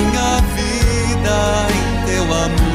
minha 0.00 0.40
vida 0.56 1.66
em 1.76 2.06
teu 2.06 2.24
amor. 2.24 2.69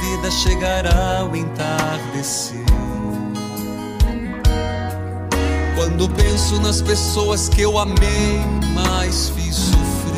Vida 0.00 0.30
chegará 0.30 1.28
o 1.30 1.36
entardecer. 1.36 2.64
Quando 5.76 6.08
penso 6.10 6.60
nas 6.60 6.80
pessoas 6.80 7.48
que 7.48 7.62
eu 7.62 7.78
amei, 7.78 8.40
mas 8.74 9.28
fiz 9.30 9.54
sofrer. 9.54 10.14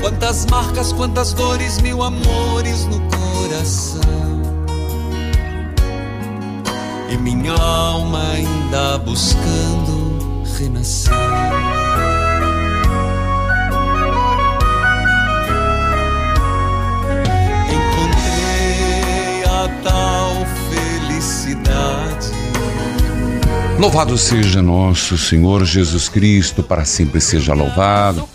Quantas 0.00 0.46
marcas, 0.46 0.92
quantas 0.92 1.32
dores, 1.32 1.80
mil 1.80 2.02
amores 2.02 2.84
no 2.86 3.00
coração. 3.00 4.02
E 7.10 7.16
minha 7.16 7.54
alma 7.54 8.32
ainda 8.32 8.98
buscando 8.98 10.42
renascer. 10.58 11.75
Tal 19.82 20.46
felicidade. 20.70 22.30
Louvado 23.78 24.16
seja 24.16 24.62
nosso 24.62 25.18
Senhor 25.18 25.64
Jesus 25.64 26.08
Cristo, 26.08 26.62
para 26.62 26.84
sempre 26.84 27.20
seja 27.20 27.52
louvado. 27.52 28.26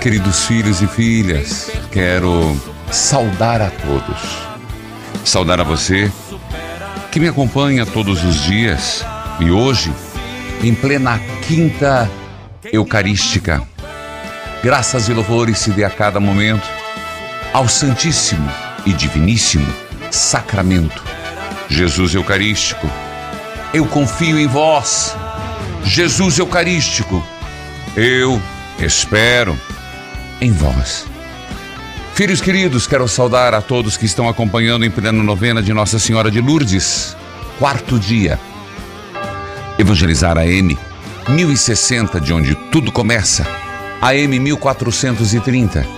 Queridos 0.00 0.44
filhos 0.46 0.82
e 0.82 0.86
filhas, 0.86 1.70
quero 1.90 2.56
saudar 2.90 3.60
a 3.60 3.70
todos. 3.70 4.38
Saudar 5.24 5.60
a 5.60 5.64
você 5.64 6.10
que 7.10 7.20
me 7.20 7.28
acompanha 7.28 7.86
todos 7.86 8.24
os 8.24 8.42
dias 8.42 9.04
e 9.40 9.50
hoje, 9.50 9.92
em 10.62 10.74
plena 10.74 11.18
quinta 11.46 12.10
eucarística. 12.72 13.62
Graças 14.62 15.08
e 15.08 15.12
louvores 15.12 15.58
se 15.58 15.70
dê 15.70 15.84
a 15.84 15.90
cada 15.90 16.18
momento 16.18 16.66
ao 17.52 17.68
Santíssimo 17.68 18.50
e 18.84 18.92
Diviníssimo 18.92 19.87
Sacramento, 20.10 21.02
Jesus 21.68 22.14
Eucarístico. 22.14 22.90
Eu 23.72 23.86
confio 23.86 24.38
em 24.38 24.46
vós, 24.46 25.14
Jesus 25.84 26.38
Eucarístico. 26.38 27.24
Eu 27.96 28.40
espero 28.78 29.58
em 30.40 30.52
vós. 30.52 31.06
Filhos 32.14 32.40
queridos, 32.40 32.86
quero 32.86 33.06
saudar 33.06 33.54
a 33.54 33.60
todos 33.60 33.96
que 33.96 34.06
estão 34.06 34.28
acompanhando 34.28 34.84
em 34.84 34.90
plena 34.90 35.22
novena 35.22 35.62
de 35.62 35.72
Nossa 35.72 35.98
Senhora 35.98 36.30
de 36.30 36.40
Lourdes, 36.40 37.16
quarto 37.58 37.98
dia. 37.98 38.40
Evangelizar 39.78 40.36
a 40.36 40.46
M 40.46 40.76
1060, 41.28 42.20
de 42.20 42.32
onde 42.32 42.54
tudo 42.54 42.90
começa, 42.90 43.46
AM 44.00 44.38
1430. 44.40 45.97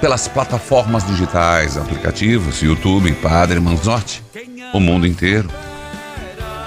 pelas 0.00 0.28
plataformas 0.28 1.06
digitais, 1.06 1.76
aplicativos, 1.76 2.62
YouTube, 2.62 3.12
Padre 3.14 3.60
Manzotti, 3.60 4.22
o 4.72 4.80
mundo 4.80 5.06
inteiro. 5.06 5.50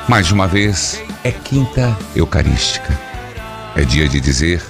Mais 0.08 0.32
uma 0.32 0.48
vez, 0.48 1.02
é 1.24 1.32
quinta 1.32 1.98
eucarística. 2.16 3.00
É 3.76 3.84
dia 3.84 4.08
de 4.08 4.20
dizer 4.20 4.62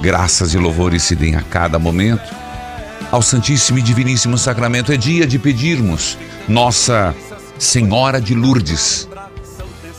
graças 0.00 0.52
e 0.52 0.58
louvores 0.58 1.04
se 1.04 1.14
deem 1.14 1.36
a 1.36 1.42
cada 1.42 1.78
momento 1.78 2.34
ao 3.10 3.22
Santíssimo 3.22 3.78
e 3.78 3.82
Diviníssimo 3.82 4.36
Sacramento. 4.36 4.92
É 4.92 4.96
dia 4.96 5.26
de 5.26 5.38
pedirmos 5.38 6.18
Nossa 6.48 7.14
Senhora 7.58 8.20
de 8.20 8.34
Lourdes, 8.34 9.08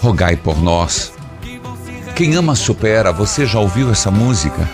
rogai 0.02 0.36
por 0.36 0.62
nós. 0.62 1.14
Quem 2.16 2.36
ama 2.36 2.56
supera, 2.56 3.12
você 3.12 3.46
já 3.46 3.60
ouviu 3.60 3.90
essa 3.92 4.12
música? 4.12 4.70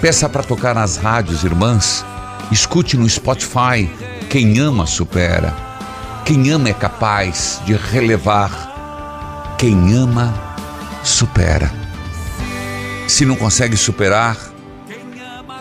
Peça 0.00 0.28
para 0.28 0.42
tocar 0.42 0.74
nas 0.74 0.96
rádios 0.96 1.44
irmãs. 1.44 2.04
Escute 2.50 2.96
no 2.96 3.08
Spotify. 3.08 3.88
Quem 4.28 4.58
ama 4.58 4.86
supera. 4.86 5.54
Quem 6.24 6.50
ama 6.50 6.68
é 6.68 6.74
capaz 6.74 7.60
de 7.64 7.74
relevar. 7.74 9.54
Quem 9.58 9.94
ama 9.96 10.32
supera. 11.02 11.70
Se 13.06 13.24
não 13.24 13.36
consegue 13.36 13.76
superar, 13.76 14.36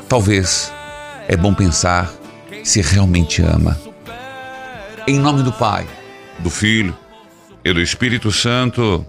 talvez 0.07 0.71
é 1.27 1.35
bom 1.35 1.53
pensar 1.53 2.11
se 2.63 2.81
realmente 2.81 3.41
ama. 3.41 3.77
Em 5.07 5.19
nome 5.19 5.43
do 5.43 5.51
Pai, 5.51 5.85
do 6.39 6.49
Filho 6.49 6.97
e 7.63 7.73
do 7.73 7.81
Espírito 7.81 8.31
Santo. 8.31 9.05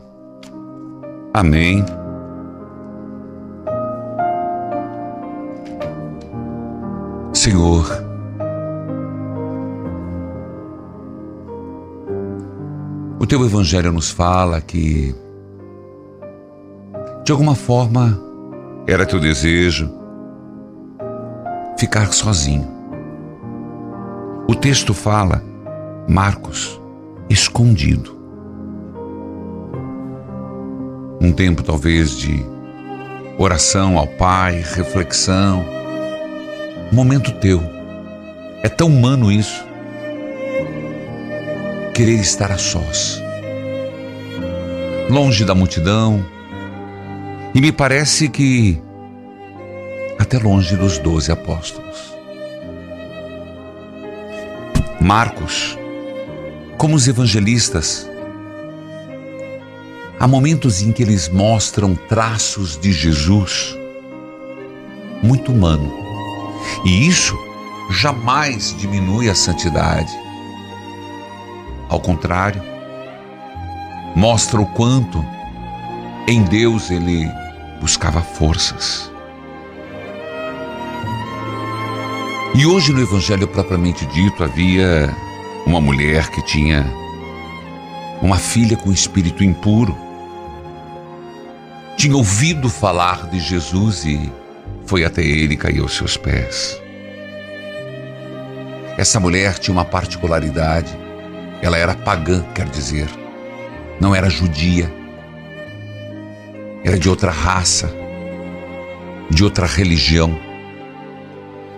Amém. 1.33 1.85
Senhor, 7.45 7.85
o 13.21 13.27
teu 13.27 13.45
Evangelho 13.45 13.93
nos 13.93 14.11
fala 14.11 14.63
que, 14.63 15.15
de 17.23 17.33
alguma 17.33 17.55
forma, 17.55 18.19
era 18.87 19.05
teu 19.05 19.21
desejo 19.21 19.93
ficar 21.79 22.15
sozinho. 22.15 22.67
O 24.49 24.55
texto 24.55 24.95
fala, 24.95 25.45
Marcos, 26.09 26.81
escondido. 27.29 28.17
Um 31.21 31.31
tempo 31.31 31.63
talvez 31.63 32.17
de 32.17 32.43
oração 33.37 33.99
ao 33.99 34.07
Pai, 34.07 34.65
reflexão. 34.65 35.84
Momento 36.93 37.33
teu. 37.33 37.63
É 38.63 38.69
tão 38.69 38.89
humano 38.89 39.31
isso. 39.31 39.65
Querer 41.95 42.21
estar 42.21 42.51
a 42.51 42.59
sós. 42.59 43.23
Longe 45.11 45.45
da 45.45 45.55
multidão. 45.55 46.25
E 47.55 47.61
me 47.61 47.73
parece 47.73 48.29
que 48.29 48.81
até 50.19 50.39
longe 50.39 50.77
dos 50.77 50.99
doze 50.99 51.31
apóstolos. 51.31 52.15
Marcos, 55.01 55.79
como 56.79 56.97
os 56.97 57.07
evangelistas, 57.07 58.09
há 60.19 60.27
momentos 60.27 60.81
em 60.81 60.93
que 60.93 61.03
eles 61.03 61.29
mostram 61.29 61.95
traços 61.95 62.79
de 62.79 62.93
Jesus 62.93 63.77
muito 65.23 65.53
humano. 65.53 66.04
E 66.85 67.07
isso 67.07 67.39
jamais 67.91 68.75
diminui 68.77 69.29
a 69.29 69.35
santidade. 69.35 70.13
Ao 71.89 72.01
contrário, 72.01 72.63
mostra 74.15 74.61
o 74.61 74.67
quanto 74.67 75.25
em 76.27 76.43
Deus 76.43 76.91
ele 76.91 77.29
buscava 77.81 78.21
forças. 78.21 79.11
E 82.55 82.65
hoje 82.65 82.93
no 82.93 83.01
Evangelho 83.01 83.49
propriamente 83.49 84.07
dito 84.07 84.45
havia 84.45 85.15
uma 85.67 85.81
mulher 85.81 86.31
que 86.31 86.41
tinha 86.43 86.87
uma 88.23 88.37
filha 88.37 88.77
com 88.77 88.93
espírito 88.93 89.43
impuro. 89.43 89.97
Tinha 91.97 92.17
ouvido 92.17 92.71
falar 92.71 93.27
de 93.29 93.41
Jesus 93.41 94.05
e 94.05 94.33
foi 94.87 95.05
até 95.05 95.23
ele 95.23 95.55
e 95.55 95.57
caiu 95.57 95.85
aos 95.85 95.97
seus 95.97 96.17
pés. 96.17 96.81
Essa 98.97 99.19
mulher 99.19 99.59
tinha 99.59 99.73
uma 99.73 99.85
particularidade. 99.85 100.97
Ela 101.61 101.79
era 101.79 101.95
pagã, 101.95 102.45
quer 102.55 102.69
dizer, 102.69 103.09
não 104.01 104.15
era 104.15 104.31
judia. 104.31 104.93
Era 106.85 106.99
de 106.99 107.09
outra 107.09 107.31
raça, 107.31 107.91
de 109.31 109.43
outra 109.43 109.67
religião. 109.67 110.39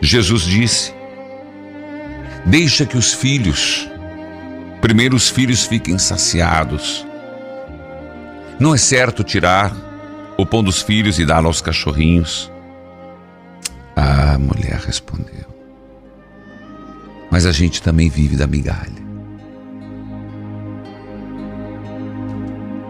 Jesus 0.00 0.42
disse: 0.42 0.92
Deixa 2.44 2.84
que 2.84 2.98
os 2.98 3.12
filhos, 3.12 3.88
primeiro 4.80 5.16
os 5.16 5.28
filhos 5.28 5.64
fiquem 5.64 5.98
saciados. 5.98 7.06
Não 8.58 8.74
é 8.74 8.78
certo 8.78 9.22
tirar 9.22 9.72
o 10.36 10.44
pão 10.44 10.62
dos 10.62 10.82
filhos 10.82 11.18
e 11.18 11.24
dá-lo 11.24 11.46
aos 11.46 11.60
cachorrinhos. 11.60 12.50
A 13.96 14.38
mulher 14.38 14.78
respondeu: 14.84 15.46
Mas 17.30 17.46
a 17.46 17.52
gente 17.52 17.80
também 17.80 18.10
vive 18.10 18.36
da 18.36 18.46
migalha. 18.46 19.06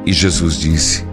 E 0.05 0.13
Jesus 0.13 0.57
disse: 0.57 1.07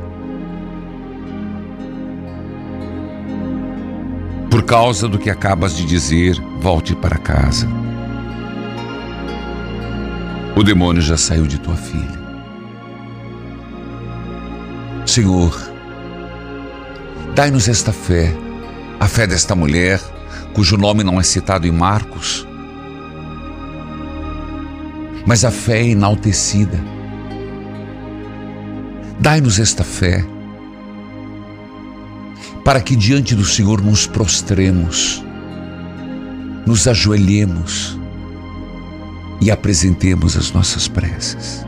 Por 4.49 4.63
causa 4.63 5.07
do 5.07 5.19
que 5.19 5.29
acabas 5.29 5.77
de 5.77 5.85
dizer, 5.85 6.35
volte 6.59 6.95
para 6.95 7.17
casa. 7.17 7.67
O 10.55 10.63
demônio 10.63 11.01
já 11.01 11.17
saiu 11.17 11.47
de 11.47 11.59
tua 11.59 11.75
filha. 11.75 12.23
Senhor, 15.05 15.55
dai-nos 17.35 17.67
esta 17.67 17.91
fé 17.91 18.42
a 19.03 19.07
fé 19.09 19.27
desta 19.27 19.53
mulher, 19.53 19.99
cujo 20.53 20.77
nome 20.77 21.03
não 21.03 21.19
é 21.19 21.23
citado 21.23 21.67
em 21.67 21.71
Marcos, 21.71 22.47
mas 25.25 25.43
a 25.43 25.51
fé 25.51 25.79
é 25.79 25.89
enaltecida. 25.89 26.79
Dai-nos 29.19 29.59
esta 29.59 29.83
fé, 29.83 30.25
para 32.63 32.79
que 32.79 32.95
diante 32.95 33.35
do 33.35 33.43
Senhor 33.43 33.81
nos 33.81 34.07
prostremos, 34.07 35.21
nos 36.65 36.87
ajoelhemos 36.87 37.99
e 39.41 39.51
apresentemos 39.51 40.37
as 40.37 40.53
nossas 40.53 40.87
preces. 40.87 41.65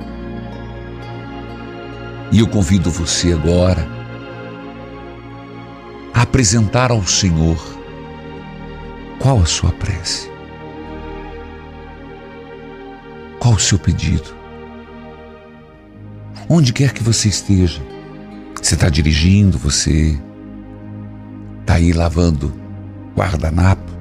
E 2.31 2.39
eu 2.39 2.47
convido 2.47 2.89
você 2.89 3.33
agora 3.33 3.94
apresentar 6.35 6.91
ao 6.91 7.01
Senhor 7.07 7.57
qual 9.19 9.39
a 9.39 9.45
sua 9.45 9.71
prece, 9.71 10.29
qual 13.39 13.53
o 13.53 13.59
seu 13.59 13.79
pedido. 13.79 14.35
Onde 16.49 16.73
quer 16.73 16.91
que 16.91 17.01
você 17.01 17.29
esteja, 17.29 17.81
você 18.53 18.73
está 18.73 18.89
dirigindo, 18.89 19.57
você 19.57 20.19
está 21.61 21.75
aí 21.75 21.93
lavando 21.93 22.53
guardanapo, 23.15 23.93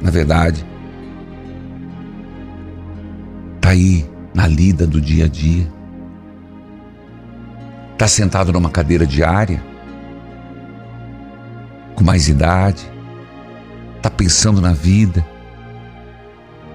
na 0.00 0.10
verdade, 0.12 0.64
está 3.56 3.70
aí 3.70 4.08
na 4.32 4.46
lida 4.46 4.86
do 4.86 5.00
dia 5.00 5.24
a 5.24 5.28
dia, 5.28 5.66
está 7.94 8.06
sentado 8.06 8.52
numa 8.52 8.70
cadeira 8.70 9.04
diária, 9.04 9.71
com 12.02 12.06
mais 12.06 12.26
idade, 12.26 12.90
está 13.96 14.10
pensando 14.10 14.60
na 14.60 14.72
vida. 14.72 15.24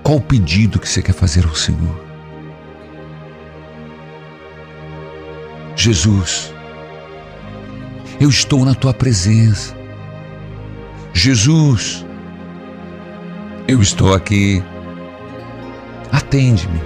Qual 0.02 0.18
o 0.18 0.22
pedido 0.22 0.80
que 0.80 0.88
você 0.88 1.02
quer 1.02 1.12
fazer 1.12 1.46
ao 1.46 1.54
Senhor? 1.54 2.02
Jesus, 5.76 6.54
eu 8.22 8.30
estou 8.30 8.64
na 8.64 8.74
tua 8.74 8.94
presença. 8.94 9.76
Jesus, 11.14 12.06
eu 13.68 13.82
estou 13.82 14.14
aqui. 14.14 14.64
Atende-me, 16.10 16.82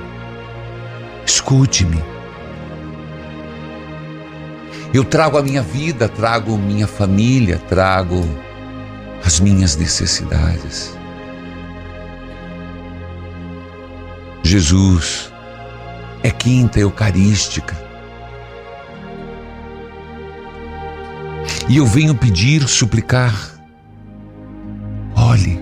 escute-me. 1.28 2.04
Eu 4.94 5.06
trago 5.06 5.38
a 5.38 5.42
minha 5.42 5.62
vida, 5.62 6.10
trago 6.10 6.58
minha 6.58 6.86
família, 6.86 7.58
trago 7.58 8.26
as 9.24 9.40
minhas 9.40 9.78
necessidades. 9.78 10.94
Jesus 14.44 15.32
é 16.22 16.30
quinta 16.30 16.78
eucarística. 16.78 17.74
E 21.70 21.78
eu 21.78 21.86
venho 21.86 22.14
pedir, 22.14 22.68
suplicar. 22.68 23.34
Olhe, 25.16 25.58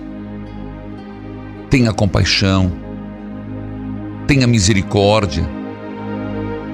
tenha 1.68 1.92
compaixão, 1.92 2.72
tenha 4.26 4.48
misericórdia, 4.48 5.48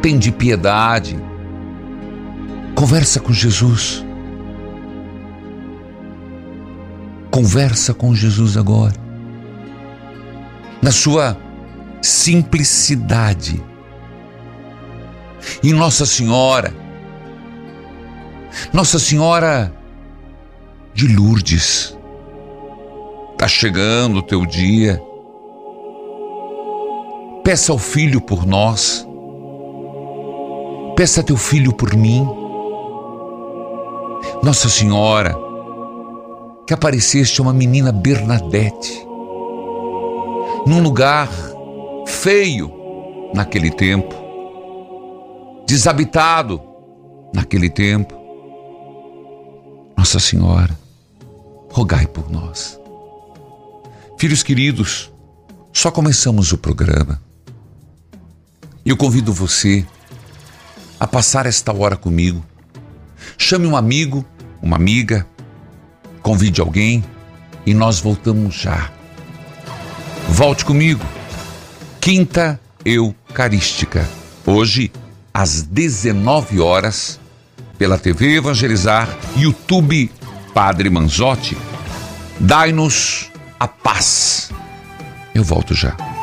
tenha 0.00 0.18
de 0.18 0.32
piedade 0.32 1.25
Conversa 2.76 3.18
com 3.18 3.32
Jesus. 3.32 4.04
Conversa 7.30 7.94
com 7.94 8.14
Jesus 8.14 8.56
agora. 8.56 8.94
Na 10.82 10.92
sua 10.92 11.36
simplicidade. 12.02 13.64
E 15.62 15.72
Nossa 15.72 16.04
Senhora, 16.04 16.72
Nossa 18.72 18.98
Senhora 18.98 19.74
de 20.92 21.08
Lourdes, 21.08 21.96
está 23.32 23.48
chegando 23.48 24.18
o 24.18 24.22
teu 24.22 24.44
dia. 24.44 25.02
Peça 27.42 27.72
ao 27.72 27.78
Filho 27.78 28.20
por 28.20 28.46
nós. 28.46 29.06
Peça 30.96 31.22
teu 31.22 31.36
filho 31.36 31.74
por 31.74 31.94
mim. 31.94 32.45
Nossa 34.42 34.68
Senhora, 34.68 35.34
que 36.66 36.74
apareceste 36.74 37.40
uma 37.40 37.52
menina 37.52 37.90
Bernadette, 37.90 39.04
num 40.66 40.80
lugar 40.82 41.28
feio 42.06 42.70
naquele 43.34 43.70
tempo, 43.70 44.14
desabitado 45.66 46.60
naquele 47.34 47.68
tempo. 47.68 48.14
Nossa 49.96 50.20
Senhora, 50.20 50.78
rogai 51.70 52.06
por 52.06 52.30
nós. 52.30 52.78
Filhos 54.18 54.42
queridos, 54.42 55.10
só 55.72 55.90
começamos 55.90 56.52
o 56.52 56.58
programa. 56.58 57.20
Eu 58.84 58.96
convido 58.96 59.32
você 59.32 59.84
a 61.00 61.06
passar 61.06 61.46
esta 61.46 61.72
hora 61.72 61.96
comigo 61.96 62.44
Chame 63.38 63.66
um 63.66 63.76
amigo, 63.76 64.24
uma 64.62 64.76
amiga, 64.76 65.26
convide 66.22 66.60
alguém 66.60 67.04
e 67.64 67.74
nós 67.74 68.00
voltamos 68.00 68.54
já. 68.54 68.90
Volte 70.28 70.64
comigo. 70.64 71.04
Quinta 72.00 72.60
Eucarística. 72.84 74.08
Hoje, 74.44 74.92
às 75.32 75.62
19 75.62 76.60
horas, 76.60 77.20
pela 77.78 77.98
TV 77.98 78.36
Evangelizar, 78.36 79.08
YouTube 79.36 80.10
Padre 80.54 80.88
Manzotti. 80.88 81.56
Dai-nos 82.40 83.30
a 83.58 83.68
paz. 83.68 84.50
Eu 85.34 85.44
volto 85.44 85.74
já. 85.74 86.15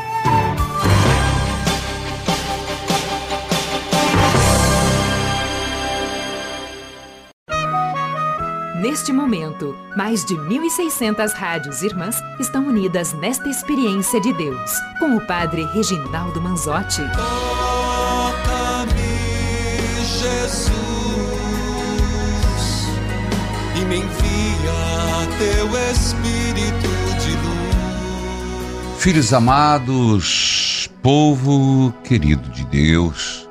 Neste 8.93 9.11
momento, 9.11 9.75
mais 9.97 10.23
de 10.23 10.35
1.600 10.35 11.33
rádios 11.33 11.81
irmãs 11.81 12.21
estão 12.39 12.67
unidas 12.67 13.11
nesta 13.13 13.49
experiência 13.49 14.21
de 14.21 14.31
Deus, 14.33 14.71
com 14.99 15.17
o 15.17 15.25
Padre 15.25 15.65
Reginaldo 15.73 16.39
Manzotti. 16.39 17.01
Toca-me, 17.15 18.93
Jesus, 20.05 20.71
e 23.75 23.85
me 23.85 23.95
envia 23.97 25.27
teu 25.39 25.75
Espírito 25.91 26.91
de 27.19 27.31
luz. 27.31 28.99
Filhos 28.99 29.33
amados, 29.33 30.87
povo 31.01 31.91
querido 32.03 32.47
de 32.49 32.63
Deus, 32.65 33.49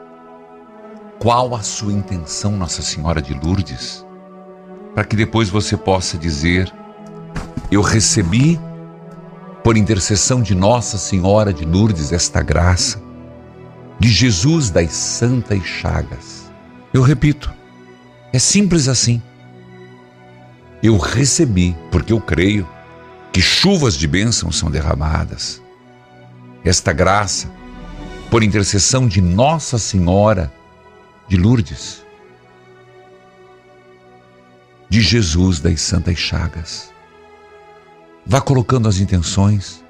qual 1.19 1.53
a 1.57 1.63
sua 1.65 1.93
intenção, 1.93 2.53
Nossa 2.53 2.81
Senhora 2.81 3.21
de 3.21 3.35
Lourdes? 3.35 4.02
Para 4.95 5.05
que 5.05 5.17
depois 5.17 5.49
você 5.49 5.77
possa 5.77 6.19
dizer: 6.19 6.73
Eu 7.71 7.83
recebi, 7.83 8.59
por 9.63 9.77
intercessão 9.77 10.43
de 10.43 10.55
Nossa 10.55 10.99
Senhora 10.99 11.53
de 11.53 11.65
Lourdes, 11.65 12.13
esta 12.13 12.43
graça, 12.43 13.01
de 13.99 14.09
Jesus 14.09 14.71
das 14.71 14.93
Santas 14.93 15.65
Chagas. 15.65 16.51
Eu 16.93 17.03
repito, 17.03 17.53
é 18.33 18.39
simples 18.39 18.89
assim. 18.89 19.23
Eu 20.83 20.99
recebi, 20.99 21.77
porque 21.91 22.13
eu 22.13 22.21
creio 22.21 22.69
que 23.33 23.41
chuvas 23.41 23.95
de 23.95 24.07
bênção 24.07 24.51
são 24.51 24.71
derramadas. 24.71 25.63
Esta 26.65 26.93
graça, 26.93 27.51
por 28.31 28.43
intercessão 28.43 29.07
de 29.07 29.21
Nossa 29.21 29.79
Senhora 29.79 30.53
de 31.29 31.37
Lourdes, 31.37 32.02
de 34.93 35.01
Jesus 35.01 35.59
das 35.59 35.81
Santas 35.81 36.19
Chagas. 36.19 36.93
Vá 38.27 38.43
colocando 38.43 38.87
as 38.87 38.99
intenções, 38.99 39.83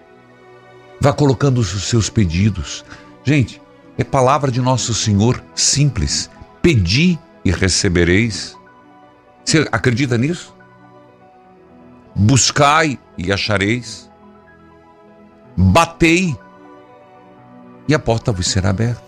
vá 1.01 1.13
colocando 1.13 1.59
os 1.59 1.89
seus 1.89 2.09
pedidos. 2.09 2.85
Gente, 3.25 3.61
é 3.99 4.05
palavra 4.05 4.49
de 4.49 4.61
nosso 4.61 4.95
Senhor 4.95 5.43
simples: 5.57 6.31
pedi 6.63 7.19
e 7.45 7.51
recebereis. 7.51 8.57
Você 9.45 9.69
acredita 9.73 10.17
nisso? 10.17 10.55
Buscai 12.15 12.97
e 13.19 13.33
achareis. 13.33 14.09
Batei 15.57 16.37
e 17.89 17.93
a 17.93 17.99
porta 17.99 18.31
vos 18.31 18.47
será 18.47 18.71
aberta. 18.71 19.03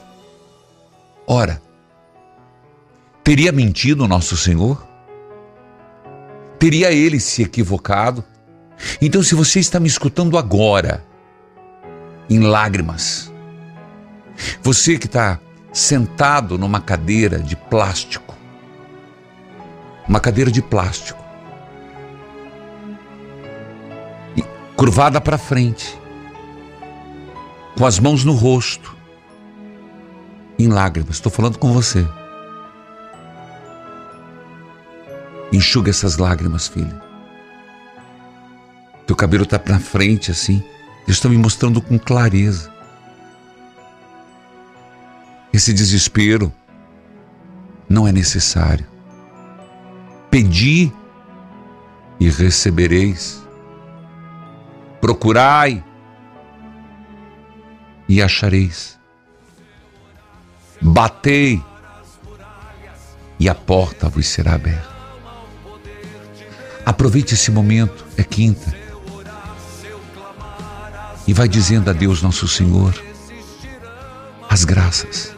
Ora, 1.25 1.63
teria 3.23 3.53
mentido 3.53 4.09
nosso 4.09 4.37
Senhor? 4.37 4.94
Teria 6.65 6.91
ele 6.91 7.21
se 7.21 7.43
equivocado. 7.43 8.25
Então, 8.99 9.23
se 9.23 9.35
você 9.35 9.61
está 9.61 9.79
me 9.79 9.87
escutando 9.87 10.39
agora, 10.39 11.05
em 12.31 12.41
lágrimas, 12.41 13.31
você 14.63 14.99
que 14.99 15.05
está 15.05 15.39
sentado 15.75 16.57
numa 16.57 16.81
cadeira 16.81 17.39
de 17.39 17.55
plástico, 17.55 18.35
uma 20.09 20.19
cadeira 20.19 20.51
de 20.51 20.63
plástico, 20.63 21.23
curvada 24.75 25.21
para 25.21 25.37
frente, 25.37 25.95
com 27.77 27.85
as 27.85 27.99
mãos 27.99 28.25
no 28.25 28.33
rosto, 28.33 28.97
em 30.59 30.69
lágrimas, 30.69 31.17
estou 31.17 31.31
falando 31.31 31.59
com 31.59 31.75
você. 31.75 32.09
Enxuga 35.55 35.89
essas 35.89 36.17
lágrimas, 36.17 36.67
filha. 36.67 37.01
Teu 39.07 39.15
cabelo 39.15 39.45
está 39.45 39.63
na 39.69 39.79
frente 39.79 40.33
assim. 40.33 40.59
Deus 41.07 41.19
está 41.19 41.29
me 41.29 41.39
mostrando 41.39 41.81
com 41.81 41.97
clareza. 41.97 42.75
Esse 45.53 45.73
desespero 45.73 46.53
não 47.89 48.09
é 48.09 48.11
necessário. 48.11 48.85
Pedi 50.29 50.93
e 52.19 52.29
recebereis. 52.29 53.41
Procurai 55.01 55.85
e 58.09 58.21
achareis. 58.21 58.99
Batei 60.83 61.63
e 63.39 63.49
a 63.49 63.55
porta 63.55 64.09
vos 64.09 64.27
será 64.27 64.55
aberta. 64.55 64.94
Aproveite 66.85 67.35
esse 67.35 67.51
momento, 67.51 68.05
é 68.17 68.23
quinta. 68.23 68.75
E 71.27 71.33
vai 71.33 71.49
dizendo 71.49 71.89
a 71.89 71.93
Deus 71.93 72.21
nosso 72.21 72.47
Senhor 72.47 72.95
as 74.55 74.65
graças. 74.65 75.35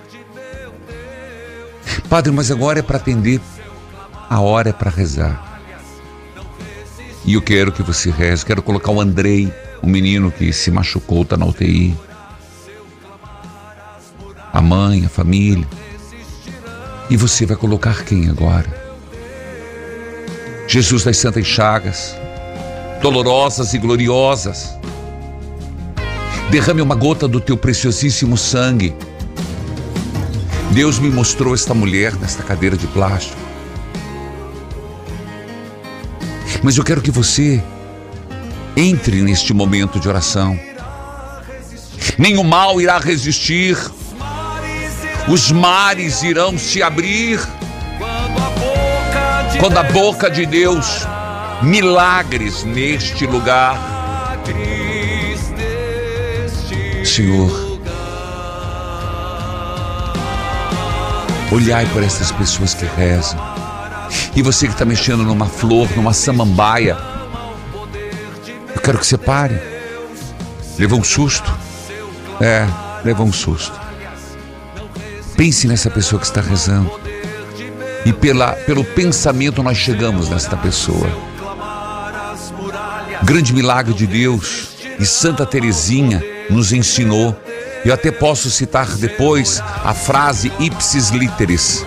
Padre, 2.08 2.30
mas 2.30 2.50
agora 2.50 2.80
é 2.80 2.82
para 2.82 2.98
atender, 2.98 3.40
a 4.28 4.40
hora 4.40 4.68
é 4.68 4.72
para 4.72 4.90
rezar. 4.90 5.62
E 7.24 7.32
eu 7.32 7.40
quero 7.40 7.72
que 7.72 7.82
você 7.82 8.10
reze, 8.10 8.44
quero 8.44 8.62
colocar 8.62 8.92
o 8.92 9.00
Andrei, 9.00 9.52
o 9.82 9.86
menino 9.86 10.30
que 10.30 10.52
se 10.52 10.70
machucou, 10.70 11.22
está 11.22 11.36
na 11.36 11.46
UTI. 11.46 11.96
A 14.52 14.60
mãe, 14.60 15.06
a 15.06 15.08
família. 15.08 15.66
E 17.08 17.16
você 17.16 17.46
vai 17.46 17.56
colocar 17.56 18.04
quem 18.04 18.28
agora? 18.28 18.86
Jesus 20.76 21.04
das 21.04 21.16
Santas 21.16 21.47
Chagas, 21.47 22.14
dolorosas 23.00 23.73
e 23.73 23.78
gloriosas. 23.78 24.76
Derrame 26.50 26.83
uma 26.83 26.95
gota 26.95 27.26
do 27.26 27.40
teu 27.40 27.56
preciosíssimo 27.56 28.37
sangue. 28.37 28.95
Deus 30.73 30.99
me 30.99 31.09
mostrou 31.09 31.54
esta 31.54 31.73
mulher 31.73 32.14
nesta 32.16 32.42
cadeira 32.42 32.76
de 32.76 32.87
plástico. 32.88 33.40
Mas 36.62 36.76
eu 36.76 36.85
quero 36.85 37.00
que 37.00 37.11
você 37.11 37.64
entre 38.76 39.23
neste 39.23 39.54
momento 39.54 39.99
de 39.99 40.06
oração. 40.06 40.61
Nenhum 42.18 42.45
mal 42.45 42.83
irá 42.83 42.99
resistir, 42.99 43.78
os 45.26 45.50
mares 45.50 46.23
irão 46.23 46.59
se 46.59 46.83
abrir 46.83 47.40
quando 49.60 49.78
a 49.78 49.82
boca 49.82 50.30
de 50.30 50.44
Deus, 50.46 51.06
milagres 51.62 52.64
neste 52.64 53.26
lugar. 53.26 53.78
Senhor, 57.04 57.78
olhai 61.50 61.86
por 61.86 62.02
essas 62.02 62.30
pessoas 62.32 62.75
que 62.75 62.84
rezam. 62.84 63.38
E 64.34 64.42
você 64.42 64.66
que 64.66 64.72
está 64.72 64.84
mexendo 64.84 65.22
numa 65.22 65.46
flor, 65.46 65.88
numa 65.96 66.12
samambaia, 66.12 66.96
eu 68.75 68.80
quero 68.82 68.98
que 68.98 69.06
você 69.06 69.16
pare. 69.16 69.58
Levou 70.78 71.00
um 71.00 71.04
susto? 71.04 71.50
É, 72.40 72.66
levou 73.02 73.26
um 73.26 73.32
susto. 73.32 73.80
Pense 75.36 75.66
nessa 75.66 75.90
pessoa 75.90 76.20
que 76.20 76.26
está 76.26 76.40
rezando 76.40 77.05
e 78.06 78.12
pela, 78.12 78.52
pelo 78.52 78.84
pensamento 78.84 79.64
nós 79.64 79.76
chegamos 79.76 80.28
nesta 80.30 80.56
pessoa. 80.56 81.10
Grande 83.25 83.52
milagre 83.52 83.92
de 83.92 84.06
Deus 84.06 84.68
e 85.00 85.04
Santa 85.04 85.44
Teresinha 85.44 86.22
nos 86.48 86.72
ensinou. 86.72 87.36
Eu 87.84 87.92
até 87.92 88.12
posso 88.12 88.48
citar 88.48 88.86
depois 88.96 89.60
a 89.84 89.92
frase 89.92 90.52
ipsis 90.60 91.10
literis. 91.10 91.84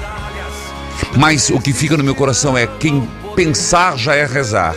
Mas 1.17 1.49
o 1.49 1.59
que 1.59 1.71
fica 1.71 1.95
no 1.95 2.03
meu 2.03 2.13
coração 2.13 2.57
é 2.57 2.67
quem 2.67 3.09
pensar 3.33 3.97
já 3.97 4.13
é 4.13 4.25
rezar. 4.25 4.75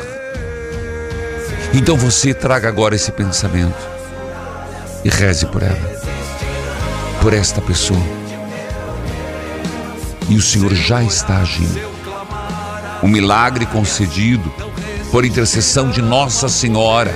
Então 1.75 1.97
você 1.97 2.33
traga 2.33 2.69
agora 2.69 2.95
esse 2.95 3.11
pensamento 3.11 3.91
e 5.05 5.09
reze 5.09 5.47
por 5.47 5.65
ela, 5.65 6.01
por 7.21 7.33
esta 7.33 7.61
pessoa 7.61 8.22
e 10.29 10.37
o 10.37 10.43
Senhor 10.43 10.75
já 10.75 11.03
está 11.03 11.39
agindo. 11.39 11.81
Um 13.03 13.09
milagre 13.09 13.67
concedido 13.67 14.53
por 15.11 15.25
intercessão 15.25 15.91
de 15.91 16.01
Nossa 16.01 16.49
Senhora, 16.49 17.15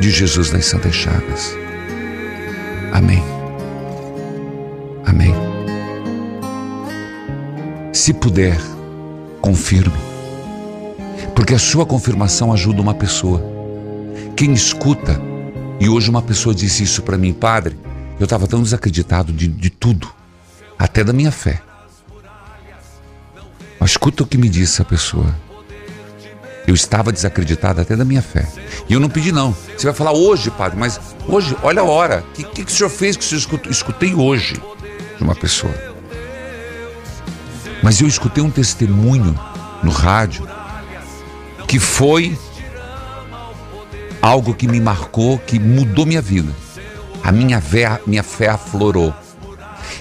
de 0.00 0.10
Jesus 0.10 0.50
das 0.50 0.66
Santas 0.66 0.94
Chagas. 0.94 1.56
Amém. 2.92 3.22
Amém. 5.06 5.34
Se 7.92 8.12
puder, 8.12 8.60
confirme. 9.40 9.98
Porque 11.34 11.54
a 11.54 11.58
sua 11.58 11.86
confirmação 11.86 12.52
ajuda 12.52 12.82
uma 12.82 12.94
pessoa. 12.94 13.42
Quem 14.36 14.52
escuta, 14.52 15.20
e 15.78 15.88
hoje 15.88 16.10
uma 16.10 16.22
pessoa 16.22 16.54
disse 16.54 16.82
isso 16.82 17.02
para 17.02 17.16
mim, 17.16 17.32
padre, 17.32 17.76
eu 18.18 18.24
estava 18.24 18.46
tão 18.46 18.62
desacreditado 18.62 19.32
de, 19.32 19.48
de 19.48 19.70
tudo, 19.70 20.08
até 20.80 21.04
da 21.04 21.12
minha 21.12 21.30
fé. 21.30 21.60
Mas 23.78 23.90
escuta 23.90 24.22
o 24.22 24.26
que 24.26 24.38
me 24.38 24.48
disse 24.48 24.80
a 24.80 24.84
pessoa. 24.84 25.36
Eu 26.66 26.74
estava 26.74 27.12
desacreditado 27.12 27.82
até 27.82 27.94
da 27.94 28.04
minha 28.04 28.22
fé. 28.22 28.48
E 28.88 28.94
eu 28.94 28.98
não 28.98 29.10
pedi, 29.10 29.30
não. 29.30 29.54
Você 29.76 29.86
vai 29.86 29.94
falar 29.94 30.12
hoje, 30.12 30.50
padre, 30.50 30.78
mas 30.78 30.98
hoje, 31.28 31.54
olha 31.62 31.82
a 31.82 31.84
hora. 31.84 32.24
O 32.30 32.32
que, 32.32 32.44
que, 32.44 32.64
que 32.64 32.72
o 32.72 32.74
senhor 32.74 32.88
fez 32.88 33.14
que 33.14 33.22
o 33.22 33.26
senhor 33.26 33.40
escutou? 33.40 33.70
Escutei 33.70 34.14
hoje 34.14 34.54
de 35.18 35.22
uma 35.22 35.34
pessoa. 35.34 35.74
Mas 37.82 38.00
eu 38.00 38.08
escutei 38.08 38.42
um 38.42 38.50
testemunho 38.50 39.38
no 39.82 39.90
rádio 39.90 40.48
que 41.68 41.78
foi 41.78 42.38
algo 44.22 44.54
que 44.54 44.66
me 44.66 44.80
marcou, 44.80 45.38
que 45.38 45.58
mudou 45.58 46.06
minha 46.06 46.22
vida. 46.22 46.50
A 47.22 47.30
minha 47.30 47.60
fé, 47.60 48.00
minha 48.06 48.22
fé 48.22 48.48
aflorou. 48.48 49.14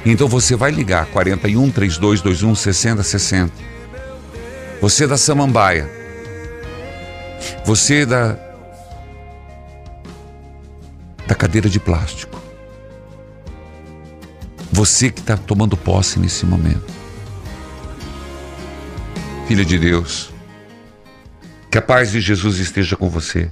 Então 0.06 0.28
você 0.28 0.56
vai 0.56 0.72
ligar 0.72 1.06
41 1.08 1.72
3221 1.72 2.56
6060. 2.56 3.54
Você 4.82 5.06
da 5.06 5.18
Samambaia. 5.18 5.90
Você 7.66 8.06
da 8.06 8.38
da 11.28 11.36
cadeira 11.36 11.70
de 11.70 11.80
plástico. 11.80 12.42
Você 14.72 15.12
que 15.12 15.20
está 15.20 15.38
tomando 15.38 15.78
posse 15.78 16.20
nesse 16.20 16.46
momento. 16.46 16.92
Filha 19.48 19.64
de 19.64 19.78
Deus, 19.78 20.32
que 21.72 21.78
a 21.78 21.82
paz 21.82 22.12
de 22.12 22.22
Jesus 22.22 22.58
esteja 22.60 22.96
com 22.96 23.10
você. 23.10 23.52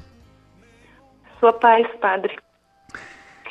Sua 1.40 1.54
paz, 1.54 1.88
Padre. 2.02 2.36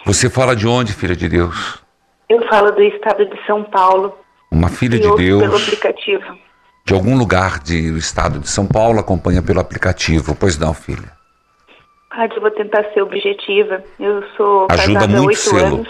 Você 0.04 0.28
fala 0.28 0.56
de 0.56 0.66
onde, 0.66 0.92
filha 0.92 1.14
de 1.14 1.28
Deus? 1.28 1.85
Eu 2.28 2.46
falo 2.48 2.70
do 2.72 2.82
estado 2.82 3.24
de 3.26 3.46
São 3.46 3.62
Paulo. 3.64 4.16
Uma 4.50 4.68
filha 4.68 4.98
de 4.98 5.14
Deus. 5.16 5.42
pelo 5.42 5.56
aplicativo. 5.56 6.38
De 6.84 6.94
algum 6.94 7.16
lugar 7.18 7.58
de- 7.58 7.90
do 7.90 7.98
estado 7.98 8.38
de 8.38 8.48
São 8.48 8.66
Paulo 8.66 9.00
acompanha 9.00 9.42
pelo 9.42 9.60
aplicativo. 9.60 10.36
Pois 10.38 10.58
não, 10.58 10.72
filha. 10.72 11.14
Eu 12.34 12.40
vou 12.40 12.50
tentar 12.50 12.84
ser 12.94 13.02
objetiva. 13.02 13.82
Eu 14.00 14.22
sou 14.36 14.66
Ajuda 14.70 15.00
casada 15.00 15.18
há 15.18 15.22
oito 15.22 15.56
anos. 15.56 15.88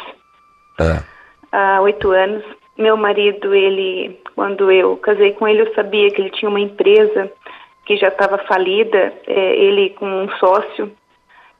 É. 0.80 1.02
Há 1.52 1.80
oito 1.82 2.10
anos. 2.10 2.42
Meu 2.76 2.96
marido, 2.96 3.54
ele, 3.54 4.18
quando 4.34 4.70
eu 4.70 4.96
casei 4.96 5.32
com 5.32 5.46
ele, 5.46 5.62
eu 5.62 5.74
sabia 5.74 6.10
que 6.10 6.20
ele 6.20 6.30
tinha 6.30 6.48
uma 6.48 6.60
empresa 6.60 7.30
que 7.86 7.96
já 7.96 8.08
estava 8.08 8.36
falida, 8.38 9.12
é, 9.26 9.56
ele 9.56 9.90
com 9.90 10.06
um 10.24 10.28
sócio, 10.38 10.90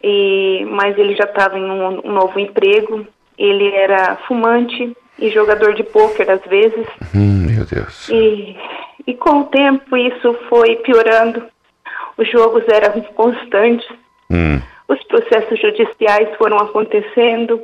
e, 0.02 0.66
mas 0.70 0.98
ele 0.98 1.14
já 1.14 1.24
estava 1.24 1.56
em 1.58 1.62
um, 1.70 2.00
um 2.08 2.12
novo 2.12 2.38
emprego. 2.40 3.06
Ele 3.38 3.68
era 3.74 4.16
fumante 4.28 4.96
e 5.18 5.30
jogador 5.30 5.74
de 5.74 5.82
pôquer 5.82 6.30
às 6.30 6.42
vezes. 6.46 6.86
Hum, 7.14 7.46
meu 7.50 7.64
Deus. 7.64 8.08
E, 8.08 8.56
e 9.06 9.14
com 9.14 9.40
o 9.40 9.44
tempo 9.44 9.96
isso 9.96 10.34
foi 10.48 10.76
piorando. 10.76 11.42
Os 12.18 12.30
jogos 12.30 12.64
eram 12.68 13.00
constantes, 13.14 13.86
Hum, 14.30 14.60
os 14.88 15.02
processos 15.04 15.60
judiciais 15.60 16.28
foram 16.36 16.56
acontecendo. 16.58 17.60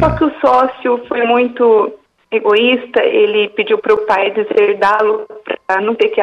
Só 0.00 0.10
que 0.16 0.24
o 0.24 0.40
sócio 0.40 1.04
foi 1.06 1.22
muito 1.24 1.94
egoísta, 2.32 3.00
ele 3.04 3.48
pediu 3.50 3.78
para 3.78 3.94
o 3.94 4.04
pai 4.06 4.32
deserdá-lo 4.32 5.24
para 5.66 5.80
não 5.80 5.94
ter 5.94 6.08
que 6.08 6.20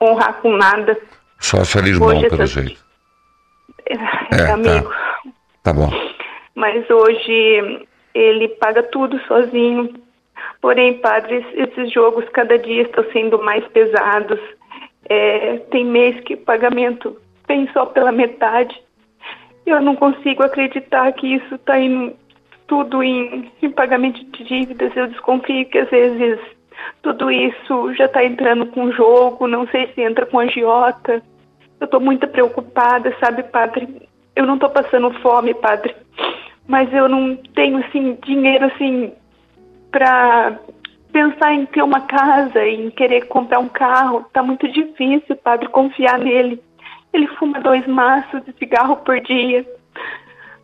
honrar 0.00 0.34
com 0.40 0.56
nada. 0.56 0.96
sócio 1.40 1.78
era 1.78 1.88
irmão, 1.88 2.08
Hoje 2.16 2.28
pelo 2.28 2.46
jeito. 2.46 2.84
É, 3.86 3.94
É, 4.30 4.46
tá. 4.46 4.54
amigo. 4.54 4.92
Tá 5.62 5.72
bom. 5.72 5.90
Mas 6.54 6.88
hoje 6.88 7.86
ele 8.14 8.48
paga 8.48 8.82
tudo 8.82 9.18
sozinho. 9.26 9.92
Porém, 10.60 10.94
padre, 10.94 11.44
esses 11.54 11.92
jogos 11.92 12.28
cada 12.30 12.58
dia 12.58 12.82
estão 12.82 13.04
sendo 13.12 13.42
mais 13.42 13.66
pesados. 13.68 14.40
É, 15.06 15.58
tem 15.70 15.84
mês 15.84 16.18
que 16.20 16.34
o 16.34 16.38
pagamento 16.38 17.20
vem 17.46 17.68
só 17.72 17.84
pela 17.86 18.12
metade. 18.12 18.80
Eu 19.66 19.80
não 19.80 19.96
consigo 19.96 20.42
acreditar 20.42 21.12
que 21.12 21.34
isso 21.34 21.56
está 21.56 21.78
indo 21.78 22.14
tudo 22.66 23.02
em, 23.02 23.50
em 23.60 23.70
pagamento 23.70 24.24
de 24.24 24.44
dívidas. 24.44 24.94
Eu 24.96 25.08
desconfio 25.08 25.66
que 25.66 25.78
às 25.78 25.90
vezes 25.90 26.38
tudo 27.02 27.30
isso 27.30 27.92
já 27.94 28.06
está 28.06 28.24
entrando 28.24 28.66
com 28.66 28.92
jogo, 28.92 29.46
não 29.46 29.66
sei 29.68 29.88
se 29.92 30.00
entra 30.00 30.26
com 30.26 30.38
agiota. 30.38 31.22
Eu 31.80 31.84
estou 31.84 32.00
muito 32.00 32.26
preocupada, 32.28 33.14
sabe, 33.20 33.42
padre? 33.42 34.08
Eu 34.34 34.46
não 34.46 34.54
estou 34.54 34.70
passando 34.70 35.10
fome, 35.20 35.54
padre, 35.54 35.94
mas 36.66 36.92
eu 36.92 37.08
não 37.08 37.36
tenho 37.54 37.78
assim 37.78 38.18
dinheiro 38.24 38.66
assim 38.66 39.12
para 39.90 40.58
pensar 41.12 41.54
em 41.54 41.66
ter 41.66 41.82
uma 41.82 42.00
casa, 42.00 42.66
em 42.66 42.90
querer 42.90 43.28
comprar 43.28 43.60
um 43.60 43.68
carro. 43.68 44.26
Tá 44.32 44.42
muito 44.42 44.66
difícil, 44.68 45.36
padre, 45.36 45.68
confiar 45.68 46.18
nele. 46.18 46.60
Ele 47.12 47.28
fuma 47.38 47.60
dois 47.60 47.86
maços 47.86 48.44
de 48.44 48.52
cigarro 48.54 48.96
por 48.96 49.20
dia. 49.20 49.64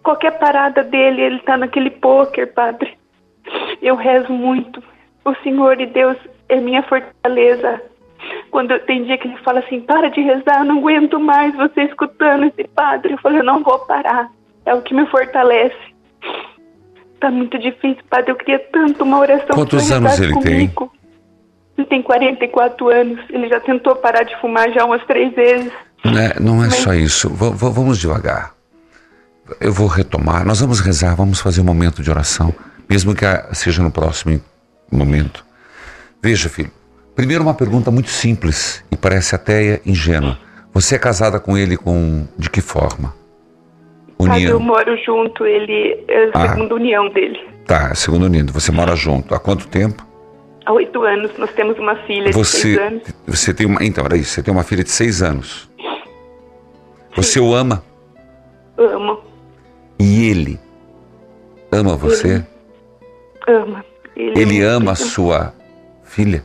Qualquer 0.02 0.38
parada 0.38 0.82
dele, 0.82 1.22
ele 1.22 1.38
tá 1.40 1.56
naquele 1.56 1.90
pôquer, 1.90 2.52
padre. 2.52 2.98
Eu 3.80 3.94
rezo 3.94 4.32
muito. 4.32 4.82
O 5.24 5.34
Senhor 5.36 5.80
e 5.80 5.86
Deus 5.86 6.16
é 6.48 6.56
minha 6.56 6.82
fortaleza. 6.82 7.80
Quando 8.50 8.76
tem 8.80 9.04
dia 9.04 9.16
que 9.16 9.28
ele 9.28 9.36
fala 9.38 9.60
assim, 9.60 9.80
para 9.80 10.10
de 10.10 10.20
rezar, 10.20 10.64
não 10.64 10.78
aguento 10.78 11.20
mais 11.20 11.54
você 11.54 11.82
escutando 11.82 12.46
esse 12.46 12.64
padre. 12.68 13.12
Eu 13.12 13.18
falo, 13.18 13.36
eu 13.36 13.44
não 13.44 13.62
vou 13.62 13.78
parar. 13.86 14.28
É 14.66 14.74
o 14.74 14.82
que 14.82 14.94
me 14.94 15.06
fortalece. 15.06 15.76
Tá 17.20 17.30
muito 17.30 17.58
difícil, 17.58 18.02
padre. 18.08 18.30
Eu 18.32 18.36
queria 18.36 18.58
tanto 18.72 19.04
uma 19.04 19.18
oração. 19.18 19.48
Quantos 19.54 19.90
anos 19.90 20.18
ele 20.18 20.32
tem? 20.40 20.68
comigo. 20.68 20.92
Ele 21.76 21.86
tem 21.86 22.02
44 22.02 22.88
anos. 22.88 23.20
Ele 23.30 23.48
já 23.48 23.60
tentou 23.60 23.96
parar 23.96 24.22
de 24.22 24.38
fumar 24.40 24.70
já 24.72 24.84
umas 24.84 25.04
três 25.06 25.34
vezes. 25.34 25.72
Né, 26.04 26.32
não 26.40 26.56
é 26.62 26.66
Mas- 26.68 26.76
só 26.76 26.94
isso. 26.94 27.28
V- 27.28 27.50
vamos 27.70 27.98
devagar. 27.98 28.54
Eu 29.60 29.72
vou 29.72 29.86
retomar. 29.86 30.46
Nós 30.46 30.60
vamos 30.60 30.80
rezar, 30.80 31.14
vamos 31.14 31.40
fazer 31.40 31.60
um 31.60 31.64
momento 31.64 32.02
de 32.02 32.10
oração, 32.10 32.54
mesmo 32.88 33.14
que 33.14 33.24
a- 33.26 33.52
seja 33.52 33.82
no 33.82 33.90
próximo 33.90 34.40
momento. 34.90 35.44
Veja, 36.22 36.48
filho. 36.48 36.70
Primeiro, 37.14 37.42
uma 37.42 37.52
pergunta 37.54 37.90
muito 37.90 38.08
simples 38.08 38.82
e 38.90 38.96
parece 38.96 39.34
até 39.34 39.80
ingênua. 39.84 40.38
Você 40.72 40.94
é 40.94 40.98
casada 40.98 41.38
com 41.40 41.58
ele 41.58 41.76
com 41.76 42.26
de 42.38 42.48
que 42.48 42.60
forma? 42.62 43.12
Padre, 44.26 44.44
eu 44.44 44.56
União. 44.56 44.60
moro 44.60 44.96
junto. 45.04 45.44
Ele 45.46 46.04
é 46.08 46.30
a 46.34 46.42
Ah. 46.44 46.48
segunda 46.48 46.74
união 46.74 47.08
dele. 47.10 47.38
Tá, 47.66 47.94
segundo 47.94 48.24
unido. 48.26 48.52
Você 48.52 48.70
mora 48.72 48.94
junto. 48.96 49.34
Há 49.34 49.38
quanto 49.40 49.68
tempo? 49.68 50.06
Há 50.66 50.72
oito 50.72 51.02
anos. 51.02 51.30
Nós 51.38 51.50
temos 51.52 51.78
uma 51.78 51.94
filha 52.06 52.30
de 52.30 52.32
seis 52.44 52.48
Você, 52.74 52.80
anos. 52.80 53.02
você 53.26 53.54
tem 53.54 53.66
uma. 53.66 53.82
Então, 53.84 54.04
era 54.04 54.16
isso. 54.16 54.30
Você 54.32 54.42
tem 54.42 54.52
uma 54.52 54.62
filha 54.64 54.82
de 54.84 54.90
seis 54.90 55.22
anos. 55.22 55.68
Você 57.16 57.40
o 57.40 57.54
ama 57.54 57.82
Ama. 58.78 59.18
e 59.98 60.28
ele 60.30 60.60
ama 61.72 61.96
você. 61.96 62.44
Ama. 63.48 63.84
Ele, 64.16 64.40
Ele 64.40 64.60
é 64.60 64.64
ama 64.64 64.92
a 64.92 64.96
sua 64.96 65.52
filha. 66.04 66.44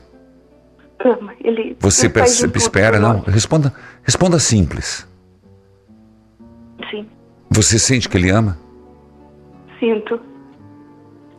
Ama. 1.03 1.33
Ele, 1.43 1.75
Você 1.79 2.07
ele 2.07 2.13
faz 2.13 2.25
perce- 2.31 2.47
de 2.47 2.53
tudo 2.53 2.57
espera, 2.61 2.99
não? 2.99 3.19
Responda, 3.19 3.73
responda 4.03 4.39
simples. 4.39 5.07
Você 7.49 7.79
sente 7.79 8.09
que 8.09 8.17
ele 8.17 8.29
ama? 8.29 8.57
Sinto. 9.79 10.19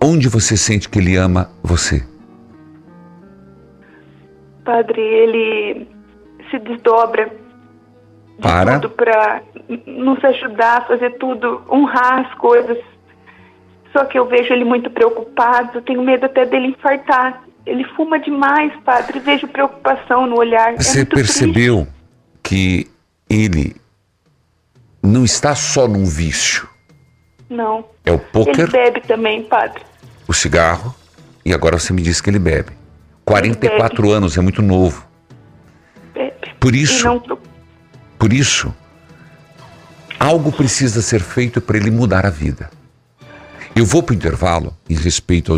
Onde 0.02 0.28
você 0.28 0.56
sente 0.56 0.88
que 0.88 0.98
ele 0.98 1.16
ama 1.16 1.50
você? 1.62 2.06
Padre, 4.64 5.00
ele 5.00 5.88
se 6.50 6.58
desdobra 6.58 7.26
de 7.26 8.42
Para. 8.42 8.78
tudo 8.80 8.90
para 8.90 9.42
nos 9.86 10.22
ajudar, 10.24 10.86
fazer 10.86 11.10
tudo, 11.18 11.62
honrar 11.70 12.26
as 12.26 12.34
coisas. 12.38 12.78
Só 13.92 14.04
que 14.04 14.18
eu 14.18 14.26
vejo 14.26 14.52
ele 14.52 14.64
muito 14.64 14.90
preocupado, 14.90 15.80
tenho 15.82 16.02
medo 16.02 16.26
até 16.26 16.44
dele 16.44 16.68
infartar. 16.68 17.42
Ele 17.64 17.84
fuma 17.96 18.18
demais, 18.18 18.72
padre, 18.84 19.18
vejo 19.18 19.48
preocupação 19.48 20.26
no 20.26 20.36
olhar. 20.38 20.74
é 20.74 20.76
Você 20.76 21.04
triste. 21.04 21.14
percebeu 21.14 21.86
que 22.42 22.86
ele 23.28 23.74
não 25.06 25.24
está 25.24 25.54
só 25.54 25.86
num 25.86 26.04
vício. 26.04 26.68
Não. 27.48 27.84
É 28.04 28.10
o 28.10 28.14
Ele 28.14 28.24
pôquer, 28.32 28.70
bebe 28.70 29.00
também, 29.02 29.42
padre. 29.42 29.82
o 30.26 30.32
cigarro 30.32 30.94
e 31.44 31.54
agora 31.54 31.78
você 31.78 31.92
me 31.92 32.02
disse 32.02 32.22
que 32.22 32.28
ele 32.28 32.38
bebe. 32.38 32.72
44 33.24 34.10
anos 34.10 34.36
é 34.36 34.40
muito 34.40 34.62
novo. 34.62 35.06
Bebe. 36.12 36.54
Por 36.58 36.74
isso, 36.74 37.04
não, 37.04 37.22
por 38.18 38.32
isso, 38.32 38.74
algo 40.18 40.50
precisa 40.50 41.00
ser 41.02 41.20
feito 41.20 41.60
para 41.60 41.76
ele 41.76 41.90
mudar 41.90 42.26
a 42.26 42.30
vida. 42.30 42.70
Eu 43.74 43.84
vou 43.84 44.02
para 44.02 44.12
o 44.12 44.16
intervalo, 44.16 44.76
em 44.88 44.94
respeito 44.94 45.52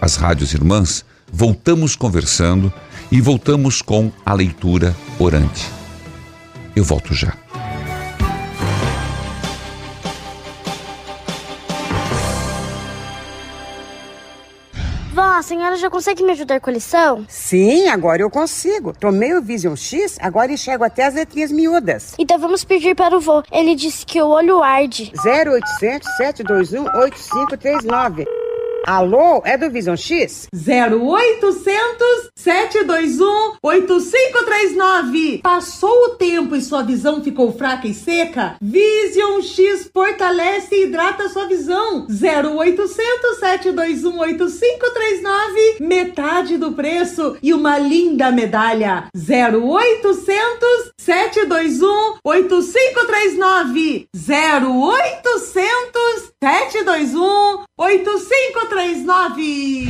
às 0.00 0.16
rádios 0.16 0.52
irmãs, 0.52 1.04
voltamos 1.32 1.94
conversando 1.94 2.72
e 3.10 3.20
voltamos 3.20 3.80
com 3.80 4.10
a 4.26 4.34
leitura 4.34 4.94
orante. 5.18 5.70
Eu 6.74 6.82
volto 6.84 7.14
já. 7.14 7.43
A 15.36 15.42
senhora 15.42 15.74
já 15.74 15.90
consegue 15.90 16.22
me 16.22 16.30
ajudar 16.30 16.60
com 16.60 16.70
a 16.70 16.72
lição? 16.72 17.26
Sim, 17.28 17.88
agora 17.88 18.22
eu 18.22 18.30
consigo. 18.30 18.92
Tomei 18.92 19.34
o 19.34 19.42
Vision 19.42 19.74
X, 19.74 20.16
agora 20.20 20.52
enxergo 20.52 20.84
até 20.84 21.06
as 21.06 21.14
letrinhas 21.14 21.50
miúdas. 21.50 22.14
Então 22.16 22.38
vamos 22.38 22.62
pedir 22.62 22.94
para 22.94 23.16
o 23.16 23.20
vô. 23.20 23.42
Ele 23.50 23.74
disse 23.74 24.06
que 24.06 24.22
o 24.22 24.28
olho 24.28 24.62
arde. 24.62 25.12
0800 25.26 26.08
721 26.18 26.84
8539. 26.84 28.43
Alô, 28.86 29.40
é 29.46 29.56
do 29.56 29.70
Vision 29.70 29.96
X? 29.96 30.46
0800 30.54 32.30
721 32.36 33.54
8539. 33.62 35.40
Passou 35.42 36.04
o 36.04 36.08
tempo 36.16 36.54
e 36.54 36.60
sua 36.60 36.82
visão 36.82 37.24
ficou 37.24 37.50
fraca 37.52 37.88
e 37.88 37.94
seca? 37.94 38.56
Vision 38.60 39.40
X 39.40 39.90
fortalece 39.90 40.74
e 40.74 40.84
hidrata 40.84 41.30
sua 41.30 41.46
visão. 41.46 42.06
0800 42.10 43.38
721 43.38 44.18
8539. 44.18 45.76
Metade 45.80 46.58
do 46.58 46.72
preço 46.72 47.38
e 47.42 47.54
uma 47.54 47.78
linda 47.78 48.30
medalha. 48.30 49.08
0800 49.16 50.92
721 50.98 52.16
8539. 52.22 54.08
0800 54.14 56.34
721 56.42 57.64
8539. 57.76 59.88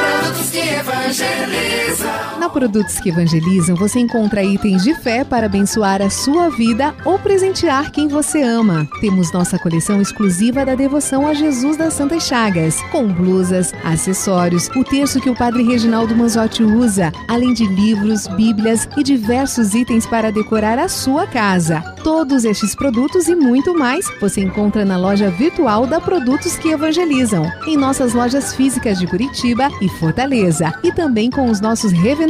Produtos 0.00 0.50
que 0.52 0.60
evangelizam. 0.60 2.39
Na 2.40 2.48
Produtos 2.48 2.98
que 2.98 3.10
Evangelizam, 3.10 3.76
você 3.76 3.98
encontra 4.00 4.42
itens 4.42 4.82
de 4.82 4.94
fé 4.94 5.24
para 5.24 5.44
abençoar 5.44 6.00
a 6.00 6.08
sua 6.08 6.48
vida 6.48 6.94
ou 7.04 7.18
presentear 7.18 7.92
quem 7.92 8.08
você 8.08 8.40
ama. 8.40 8.88
Temos 8.98 9.30
nossa 9.30 9.58
coleção 9.58 10.00
exclusiva 10.00 10.64
da 10.64 10.74
devoção 10.74 11.26
a 11.26 11.34
Jesus 11.34 11.76
das 11.76 11.92
Santas 11.92 12.22
Chagas, 12.22 12.80
com 12.90 13.06
blusas, 13.06 13.74
acessórios, 13.84 14.70
o 14.74 14.82
terço 14.82 15.20
que 15.20 15.28
o 15.28 15.36
Padre 15.36 15.62
Reginaldo 15.62 16.16
Manzotti 16.16 16.62
usa, 16.62 17.12
além 17.28 17.52
de 17.52 17.66
livros, 17.66 18.26
bíblias 18.28 18.88
e 18.96 19.02
diversos 19.02 19.74
itens 19.74 20.06
para 20.06 20.32
decorar 20.32 20.78
a 20.78 20.88
sua 20.88 21.26
casa. 21.26 21.82
Todos 22.02 22.46
estes 22.46 22.74
produtos 22.74 23.28
e 23.28 23.34
muito 23.34 23.74
mais 23.78 24.06
você 24.18 24.40
encontra 24.40 24.82
na 24.82 24.96
loja 24.96 25.28
virtual 25.30 25.86
da 25.86 26.00
Produtos 26.00 26.56
que 26.56 26.70
Evangelizam, 26.70 27.44
em 27.66 27.76
nossas 27.76 28.14
lojas 28.14 28.54
físicas 28.54 28.98
de 28.98 29.06
Curitiba 29.06 29.68
e 29.82 29.90
Fortaleza, 29.90 30.72
e 30.82 30.90
também 30.90 31.28
com 31.28 31.50
os 31.50 31.60
nossos 31.60 31.92
revendedores 31.92 32.29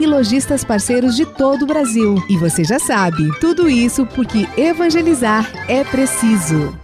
e 0.00 0.06
lojistas 0.06 0.64
parceiros 0.64 1.16
de 1.16 1.26
todo 1.26 1.62
o 1.62 1.66
Brasil. 1.66 2.14
E 2.30 2.36
você 2.36 2.64
já 2.64 2.78
sabe, 2.78 3.28
tudo 3.40 3.68
isso 3.68 4.06
porque 4.06 4.48
evangelizar 4.56 5.50
é 5.68 5.84
preciso. 5.84 6.83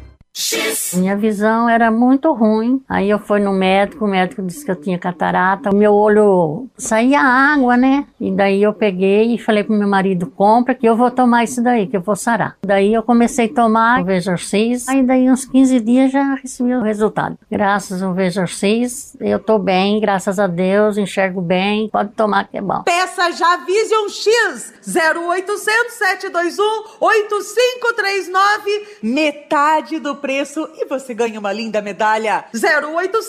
Minha 0.95 1.17
visão 1.17 1.69
era 1.69 1.91
muito 1.91 2.33
ruim. 2.33 2.83
Aí 2.89 3.11
eu 3.11 3.19
fui 3.19 3.41
no 3.41 3.53
médico, 3.53 4.05
o 4.05 4.09
médico 4.09 4.43
disse 4.43 4.65
que 4.65 4.71
eu 4.71 4.77
tinha 4.77 4.99
catarata. 4.99 5.71
O 5.71 5.75
meu 5.75 5.93
olho 5.93 6.69
saía 6.77 7.21
água, 7.21 7.77
né? 7.77 8.07
E 8.21 8.31
daí 8.31 8.63
eu 8.63 8.73
peguei 8.73 9.35
e 9.35 9.39
falei 9.39 9.65
pro 9.65 9.75
meu 9.75 9.89
marido: 9.89 10.27
compra 10.27 10.75
que 10.75 10.89
eu 10.89 10.97
vou 10.97 11.11
tomar 11.11 11.45
isso 11.45 11.63
daí, 11.63 11.87
que 11.87 11.97
eu 11.97 12.01
vou 12.01 12.17
sarar. 12.17 12.57
Daí 12.65 12.95
eu 12.95 13.03
comecei 13.03 13.47
a 13.47 13.55
tomar 13.55 14.03
o 14.03 14.05
Vejorcis. 14.05 14.89
Aí 14.89 15.03
daí 15.03 15.31
uns 15.31 15.45
15 15.45 15.81
dias 15.81 16.13
já 16.13 16.35
recebi 16.35 16.75
o 16.75 16.83
resultado. 16.83 17.37
Graças 17.51 18.03
ao 18.03 18.15
Vejorcis, 18.15 19.17
eu 19.21 19.39
tô 19.39 19.59
bem, 19.59 20.01
graças 20.01 20.39
a 20.39 20.47
Deus, 20.47 20.97
enxergo 20.97 21.41
bem. 21.41 21.89
Pode 21.91 22.11
tomar 22.13 22.49
que 22.49 22.57
é 22.57 22.63
bom. 22.63 22.83
Peça 22.85 23.33
já 23.33 23.57
Vision 23.59 24.09
X 24.09 24.75
0800 24.87 25.93
721 25.93 26.63
8539, 27.01 28.99
metade 29.03 29.99
do 29.99 30.20
preço 30.21 30.71
e 30.77 30.85
você 30.85 31.13
ganha 31.13 31.41
uma 31.41 31.53
linda 31.53 31.83
medalha. 31.83 32.45
0800 32.55 33.25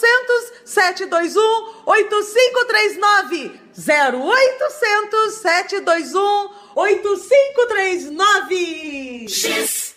721 0.65 1.41
8539. 1.85 3.59
0800 3.75 5.33
721 5.41 6.49
8539. 6.75 9.27
X. 9.27 9.95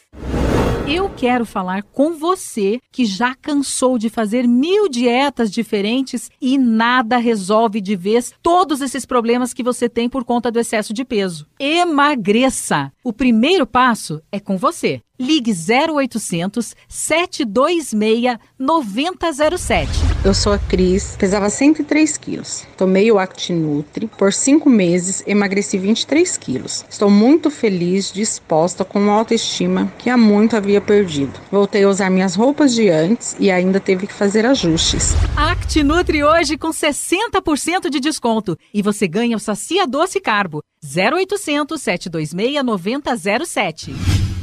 Eu 0.87 1.09
quero 1.09 1.47
falar 1.47 1.83
com 1.83 2.13
você 2.13 2.79
que 2.93 3.07
já 3.07 3.35
cansou 3.35 3.97
de 3.97 4.11
fazer 4.11 4.47
mil 4.47 4.87
dietas 4.87 5.51
diferentes 5.51 6.31
e 6.39 6.59
nada 6.59 7.17
resolve 7.17 7.81
de 7.81 7.97
vez 7.97 8.35
todos 8.43 8.83
esses 8.83 9.07
problemas 9.07 9.55
que 9.55 9.63
você 9.63 9.89
tem 9.89 10.11
por 10.11 10.25
conta 10.25 10.51
do 10.51 10.61
excesso 10.61 10.93
de 10.93 11.03
peso. 11.03 11.47
Emagreça! 11.59 12.93
O 13.03 13.15
primeiro 13.15 13.67
passo 13.67 14.21
é 14.31 14.39
com 14.39 14.59
você. 14.59 15.01
Ligue 15.17 15.53
0800 15.53 16.75
726 16.89 18.37
9007. 18.59 19.89
Eu 20.25 20.35
sou 20.35 20.53
a 20.53 20.59
Cris, 20.59 21.15
pesava 21.17 21.49
103 21.49 22.17
quilos. 22.17 22.67
Tomei 22.77 23.13
o 23.13 23.19
Actinutri. 23.21 24.09
Por 24.19 24.33
cinco 24.33 24.69
meses, 24.69 25.23
emagreci 25.25 25.79
23 25.79 26.37
quilos. 26.37 26.85
Estou 26.91 27.09
muito 27.09 27.49
feliz, 27.49 28.11
disposta, 28.13 28.85
com 28.85 28.99
uma 28.99 29.13
autoestima 29.13 29.93
que 29.99 30.11
há 30.11 30.17
muito 30.17 30.57
havia 30.57 30.81
perdido. 30.81 31.39
Voltei 31.49 31.85
a 31.85 31.89
usar 31.89 32.11
minhas 32.11 32.35
roupas 32.35 32.75
de 32.75 32.89
antes 32.89 33.37
e 33.39 33.53
ainda 33.53 33.79
teve 33.79 34.09
que 34.09 34.13
fazer 34.13 34.45
ajustes. 34.45 35.13
Actinutri 35.37 36.25
hoje 36.25 36.59
com 36.59 36.71
60% 36.71 37.89
de 37.89 38.01
desconto. 38.01 38.59
E 38.73 38.83
você 38.83 39.07
ganha 39.07 39.37
o 39.37 39.41
Sacia 39.41 39.87
Doce 39.87 40.21
Carbo. 40.21 40.61
0800 40.85 41.81
726 41.81 42.65
9007. 42.65 44.34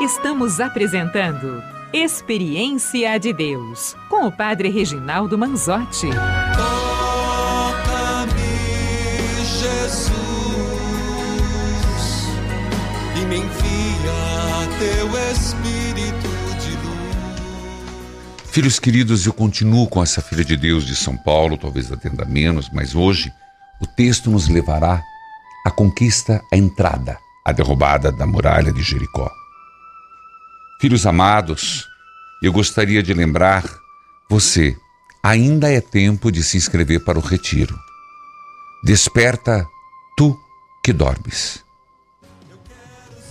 Estamos 0.00 0.60
apresentando 0.60 1.62
Experiência 1.90 3.18
de 3.18 3.32
Deus 3.32 3.96
com 4.10 4.26
o 4.26 4.32
Padre 4.32 4.68
Reginaldo 4.68 5.38
Manzotti. 5.38 6.08
Toca-me, 6.54 7.82
Jesus, 9.42 10.12
e 13.16 13.20
me 13.24 13.36
envia 13.36 14.68
teu 14.78 15.08
Espírito 15.32 16.28
de 16.60 16.72
luz. 16.86 18.50
Filhos 18.50 18.78
queridos, 18.78 19.24
eu 19.24 19.32
continuo 19.32 19.88
com 19.88 20.02
essa 20.02 20.20
filha 20.20 20.44
de 20.44 20.58
Deus 20.58 20.84
de 20.84 20.94
São 20.94 21.16
Paulo, 21.16 21.56
talvez 21.56 21.90
atenda 21.90 22.26
menos, 22.26 22.68
mas 22.70 22.94
hoje 22.94 23.32
o 23.80 23.86
texto 23.86 24.30
nos 24.30 24.46
levará 24.46 25.00
à 25.64 25.70
conquista, 25.70 26.42
à 26.52 26.56
entrada, 26.56 27.16
à 27.42 27.50
derrubada 27.50 28.12
da 28.12 28.26
muralha 28.26 28.70
de 28.74 28.82
Jericó. 28.82 29.30
Filhos 30.78 31.06
amados, 31.06 31.88
eu 32.42 32.52
gostaria 32.52 33.02
de 33.02 33.14
lembrar 33.14 33.64
você, 34.28 34.76
ainda 35.22 35.72
é 35.72 35.80
tempo 35.80 36.30
de 36.30 36.42
se 36.42 36.58
inscrever 36.58 37.02
para 37.02 37.18
o 37.18 37.22
retiro. 37.22 37.74
Desperta 38.84 39.66
tu 40.18 40.38
que 40.84 40.92
dormes. 40.92 41.64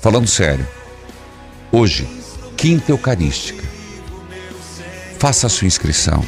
Falando 0.01 0.27
sério, 0.27 0.67
hoje, 1.71 2.07
quinta 2.57 2.91
eucarística, 2.91 3.63
faça 5.19 5.45
a 5.45 5.49
sua 5.49 5.67
inscrição. 5.67 6.25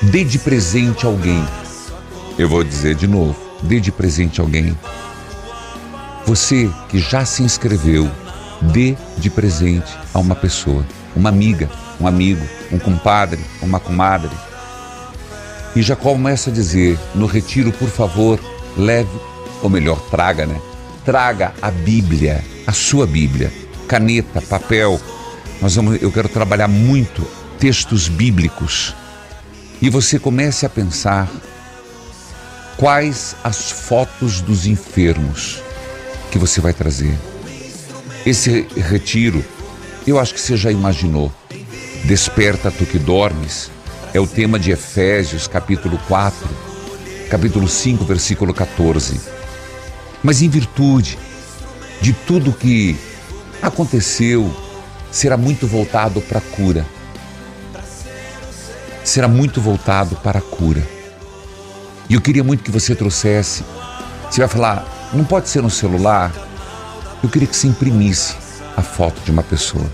Dê 0.00 0.24
de 0.24 0.38
presente 0.38 1.04
alguém. 1.04 1.44
Eu 2.38 2.48
vou 2.48 2.64
dizer 2.64 2.94
de 2.94 3.06
novo, 3.06 3.38
dê 3.62 3.78
de 3.78 3.92
presente 3.92 4.40
alguém. 4.40 4.74
Você 6.24 6.70
que 6.88 6.98
já 6.98 7.26
se 7.26 7.42
inscreveu, 7.42 8.10
dê 8.60 8.96
de 9.18 9.30
presente 9.30 9.90
a 10.12 10.18
uma 10.18 10.34
pessoa, 10.34 10.86
uma 11.14 11.28
amiga, 11.28 11.70
um 12.00 12.06
amigo, 12.06 12.44
um 12.72 12.78
compadre, 12.78 13.40
uma 13.62 13.80
comadre. 13.80 14.30
E 15.74 15.82
já 15.82 15.96
começa 15.96 16.50
a 16.50 16.52
dizer: 16.52 16.98
no 17.14 17.26
retiro, 17.26 17.72
por 17.72 17.88
favor, 17.88 18.40
leve, 18.76 19.10
ou 19.62 19.70
melhor, 19.70 20.00
traga, 20.10 20.46
né? 20.46 20.60
Traga 21.04 21.52
a 21.60 21.70
Bíblia, 21.70 22.44
a 22.66 22.72
sua 22.72 23.06
Bíblia, 23.06 23.52
caneta, 23.86 24.40
papel. 24.42 25.00
Nós 25.60 25.74
vamos, 25.76 26.00
eu 26.00 26.10
quero 26.10 26.28
trabalhar 26.28 26.68
muito 26.68 27.26
textos 27.58 28.08
bíblicos. 28.08 28.94
E 29.82 29.88
você 29.88 30.18
comece 30.18 30.66
a 30.66 30.68
pensar 30.68 31.28
quais 32.76 33.36
as 33.44 33.70
fotos 33.70 34.40
dos 34.40 34.66
enfermos 34.66 35.62
que 36.30 36.38
você 36.38 36.60
vai 36.60 36.72
trazer. 36.72 37.29
Esse 38.24 38.66
retiro, 38.76 39.42
eu 40.06 40.18
acho 40.18 40.34
que 40.34 40.40
você 40.40 40.56
já 40.56 40.70
imaginou. 40.70 41.32
Desperta 42.04 42.70
tu 42.70 42.84
que 42.84 42.98
dormes, 42.98 43.70
é 44.12 44.20
o 44.20 44.26
tema 44.26 44.58
de 44.58 44.70
Efésios, 44.70 45.46
capítulo 45.46 45.98
4, 46.06 46.48
capítulo 47.30 47.66
5, 47.66 48.04
versículo 48.04 48.52
14. 48.52 49.20
Mas 50.22 50.42
em 50.42 50.48
virtude 50.50 51.18
de 52.02 52.12
tudo 52.12 52.52
que 52.52 52.96
aconteceu, 53.62 54.54
será 55.10 55.36
muito 55.36 55.66
voltado 55.66 56.20
para 56.20 56.38
a 56.38 56.42
cura. 56.42 56.86
será 59.02 59.26
muito 59.26 59.60
voltado 59.60 60.14
para 60.16 60.38
a 60.38 60.42
cura. 60.42 60.86
E 62.08 62.14
eu 62.14 62.20
queria 62.20 62.44
muito 62.44 62.62
que 62.62 62.70
você 62.70 62.94
trouxesse. 62.94 63.64
Você 64.30 64.40
vai 64.40 64.48
falar, 64.48 65.10
não 65.12 65.24
pode 65.24 65.48
ser 65.48 65.62
no 65.62 65.70
celular. 65.70 66.49
Eu 67.22 67.28
queria 67.28 67.46
que 67.46 67.56
se 67.56 67.66
imprimisse 67.66 68.34
a 68.76 68.82
foto 68.82 69.20
de 69.22 69.30
uma 69.30 69.42
pessoa 69.42 69.86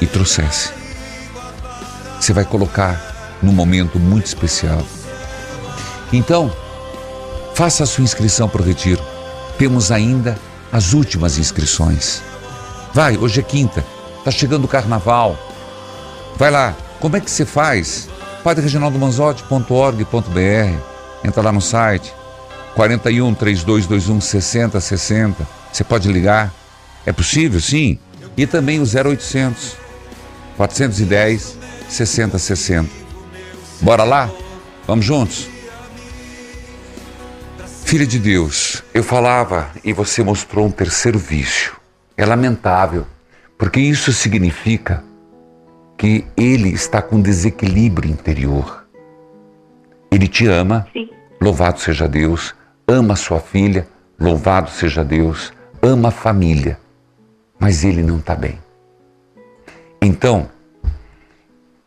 e 0.00 0.06
trouxesse. 0.06 0.70
Você 2.20 2.32
vai 2.32 2.44
colocar 2.44 3.38
num 3.42 3.52
momento 3.52 3.98
muito 3.98 4.26
especial. 4.26 4.82
Então, 6.12 6.54
faça 7.54 7.84
a 7.84 7.86
sua 7.86 8.04
inscrição 8.04 8.48
para 8.48 8.62
o 8.62 8.64
retiro. 8.64 9.02
Temos 9.58 9.92
ainda 9.92 10.38
as 10.72 10.92
últimas 10.92 11.38
inscrições. 11.38 12.22
Vai, 12.92 13.16
hoje 13.16 13.40
é 13.40 13.42
quinta, 13.42 13.84
está 14.18 14.30
chegando 14.30 14.64
o 14.64 14.68
carnaval. 14.68 15.38
Vai 16.36 16.50
lá, 16.50 16.74
como 17.00 17.16
é 17.16 17.20
que 17.20 17.30
você 17.30 17.46
faz? 17.46 18.08
padrereginaldomanzotti.org.br 18.42 21.24
Entra 21.24 21.42
lá 21.42 21.52
no 21.52 21.60
site 21.60 22.12
41 22.74 23.34
3221 23.34 24.20
6060. 24.20 25.61
Você 25.72 25.82
pode 25.82 26.12
ligar. 26.12 26.52
É 27.06 27.12
possível, 27.12 27.60
sim. 27.60 27.98
E 28.36 28.46
também 28.46 28.78
o 28.78 28.84
0800 28.84 29.76
410 30.56 31.58
6060. 31.88 32.88
Bora 33.80 34.04
lá? 34.04 34.30
Vamos 34.86 35.04
juntos? 35.04 35.48
Filha 37.84 38.06
de 38.06 38.18
Deus, 38.18 38.82
eu 38.94 39.02
falava 39.02 39.70
e 39.84 39.92
você 39.92 40.22
mostrou 40.22 40.66
um 40.66 40.70
terceiro 40.70 41.18
vício. 41.18 41.76
É 42.16 42.24
lamentável, 42.24 43.06
porque 43.58 43.80
isso 43.80 44.12
significa 44.12 45.04
que 45.98 46.24
ele 46.36 46.70
está 46.70 47.02
com 47.02 47.20
desequilíbrio 47.20 48.10
interior. 48.10 48.86
Ele 50.10 50.26
te 50.26 50.46
ama, 50.46 50.86
Sim. 50.92 51.10
louvado 51.40 51.80
seja 51.80 52.08
Deus, 52.08 52.54
ama 52.88 53.14
sua 53.14 53.40
filha, 53.40 53.86
louvado 54.18 54.70
seja 54.70 55.04
Deus, 55.04 55.52
ama 55.82 56.08
a 56.08 56.12
família, 56.12 56.78
mas 57.58 57.84
ele 57.84 58.02
não 58.02 58.18
está 58.18 58.36
bem. 58.36 58.58
Então, 60.00 60.48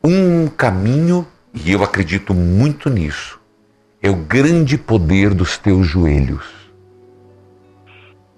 um 0.04 0.48
caminho, 0.48 1.26
e 1.54 1.72
eu 1.72 1.84
acredito 1.84 2.34
muito 2.34 2.90
nisso, 2.90 3.40
é 4.02 4.10
o 4.10 4.16
grande 4.16 4.78
poder 4.78 5.34
dos 5.34 5.58
teus 5.58 5.88
joelhos. 5.88 6.46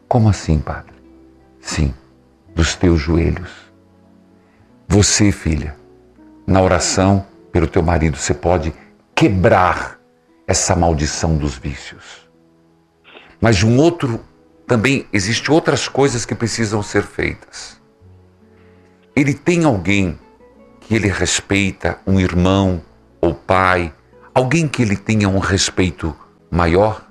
Como 0.07 0.29
assim, 0.29 0.59
Padre? 0.59 0.93
Sim, 1.59 1.93
dos 2.55 2.75
teus 2.75 3.01
joelhos. 3.01 3.51
Você, 4.87 5.31
filha, 5.31 5.75
na 6.45 6.61
oração 6.61 7.25
pelo 7.51 7.67
teu 7.67 7.81
marido, 7.81 8.15
você 8.15 8.33
pode 8.33 8.73
quebrar 9.13 9.99
essa 10.47 10.75
maldição 10.75 11.35
dos 11.35 11.57
vícios. 11.57 12.29
Mas 13.41 13.57
de 13.57 13.65
um 13.65 13.77
outro, 13.77 14.21
também 14.67 15.07
existe 15.13 15.49
outras 15.49 15.87
coisas 15.87 16.25
que 16.25 16.35
precisam 16.35 16.83
ser 16.83 17.03
feitas. 17.03 17.81
Ele 19.15 19.33
tem 19.33 19.63
alguém 19.63 20.19
que 20.81 20.93
ele 20.93 21.07
respeita, 21.07 21.99
um 22.05 22.19
irmão 22.19 22.81
ou 23.21 23.33
pai, 23.33 23.93
alguém 24.35 24.67
que 24.67 24.81
ele 24.81 24.97
tenha 24.97 25.29
um 25.29 25.39
respeito 25.39 26.15
maior? 26.51 27.01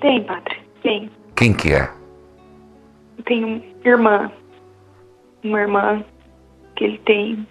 Tem, 0.00 0.24
padre, 0.24 0.60
tem. 0.82 1.10
Quem 1.36 1.54
que 1.54 1.72
é? 1.72 1.88
Tem 3.24 3.44
uma 3.44 3.62
irmã, 3.84 4.32
uma 5.44 5.60
irmã 5.60 6.04
que 6.76 6.84
ele 6.84 6.98
tem. 6.98 7.46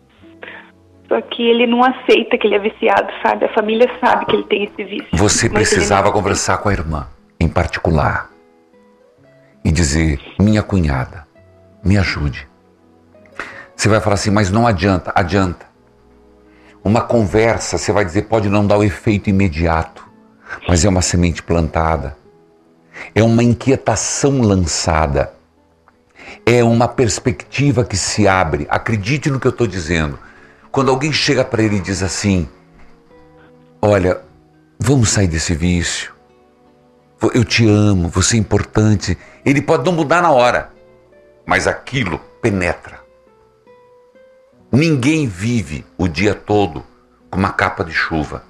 Só 1.07 1.21
que 1.21 1.41
ele 1.41 1.65
não 1.65 1.83
aceita 1.83 2.37
que 2.37 2.45
ele 2.45 2.55
é 2.55 2.59
viciado, 2.59 3.11
sabe? 3.25 3.45
A 3.45 3.53
família 3.53 3.89
sabe 3.99 4.25
que 4.25 4.35
ele 4.35 4.43
tem 4.43 4.63
esse 4.65 4.83
vício. 4.83 5.09
Você 5.13 5.49
precisava 5.49 6.11
conversar 6.11 6.59
com 6.59 6.69
a 6.69 6.73
irmã, 6.73 7.07
em 7.39 7.47
particular, 7.47 8.29
e 9.63 9.71
dizer: 9.71 10.19
minha 10.39 10.61
cunhada, 10.61 11.25
me 11.83 11.97
ajude. 11.97 12.47
Você 13.75 13.87
vai 13.87 14.01
falar 14.01 14.15
assim, 14.15 14.29
mas 14.29 14.51
não 14.51 14.67
adianta, 14.67 15.11
adianta. 15.15 15.65
Uma 16.83 17.01
conversa, 17.01 17.77
você 17.77 17.91
vai 17.91 18.03
dizer, 18.03 18.23
pode 18.23 18.49
não 18.49 18.65
dar 18.65 18.77
o 18.77 18.83
efeito 18.83 19.29
imediato, 19.29 20.05
mas 20.67 20.83
é 20.83 20.89
uma 20.89 21.01
semente 21.01 21.41
plantada, 21.41 22.17
é 23.15 23.23
uma 23.23 23.43
inquietação 23.43 24.41
lançada, 24.41 25.33
é 26.45 26.63
uma 26.63 26.87
perspectiva 26.87 27.83
que 27.83 27.97
se 27.97 28.27
abre. 28.27 28.67
Acredite 28.69 29.29
no 29.29 29.39
que 29.39 29.47
eu 29.47 29.51
estou 29.51 29.67
dizendo. 29.67 30.19
Quando 30.71 30.91
alguém 30.91 31.11
chega 31.11 31.43
para 31.43 31.63
ele 31.63 31.77
e 31.77 31.81
diz 31.81 32.03
assim: 32.03 32.47
Olha, 33.81 34.21
vamos 34.77 35.09
sair 35.09 35.27
desse 35.27 35.53
vício, 35.53 36.13
eu 37.33 37.43
te 37.43 37.67
amo, 37.67 38.07
você 38.07 38.35
é 38.35 38.39
importante. 38.39 39.17
Ele 39.45 39.61
pode 39.61 39.85
não 39.85 39.91
mudar 39.91 40.21
na 40.21 40.31
hora, 40.31 40.71
mas 41.45 41.67
aquilo 41.67 42.19
penetra. 42.41 42.99
Ninguém 44.71 45.27
vive 45.27 45.85
o 45.97 46.07
dia 46.07 46.35
todo 46.35 46.83
com 47.29 47.39
uma 47.39 47.51
capa 47.51 47.83
de 47.83 47.91
chuva. 47.91 48.43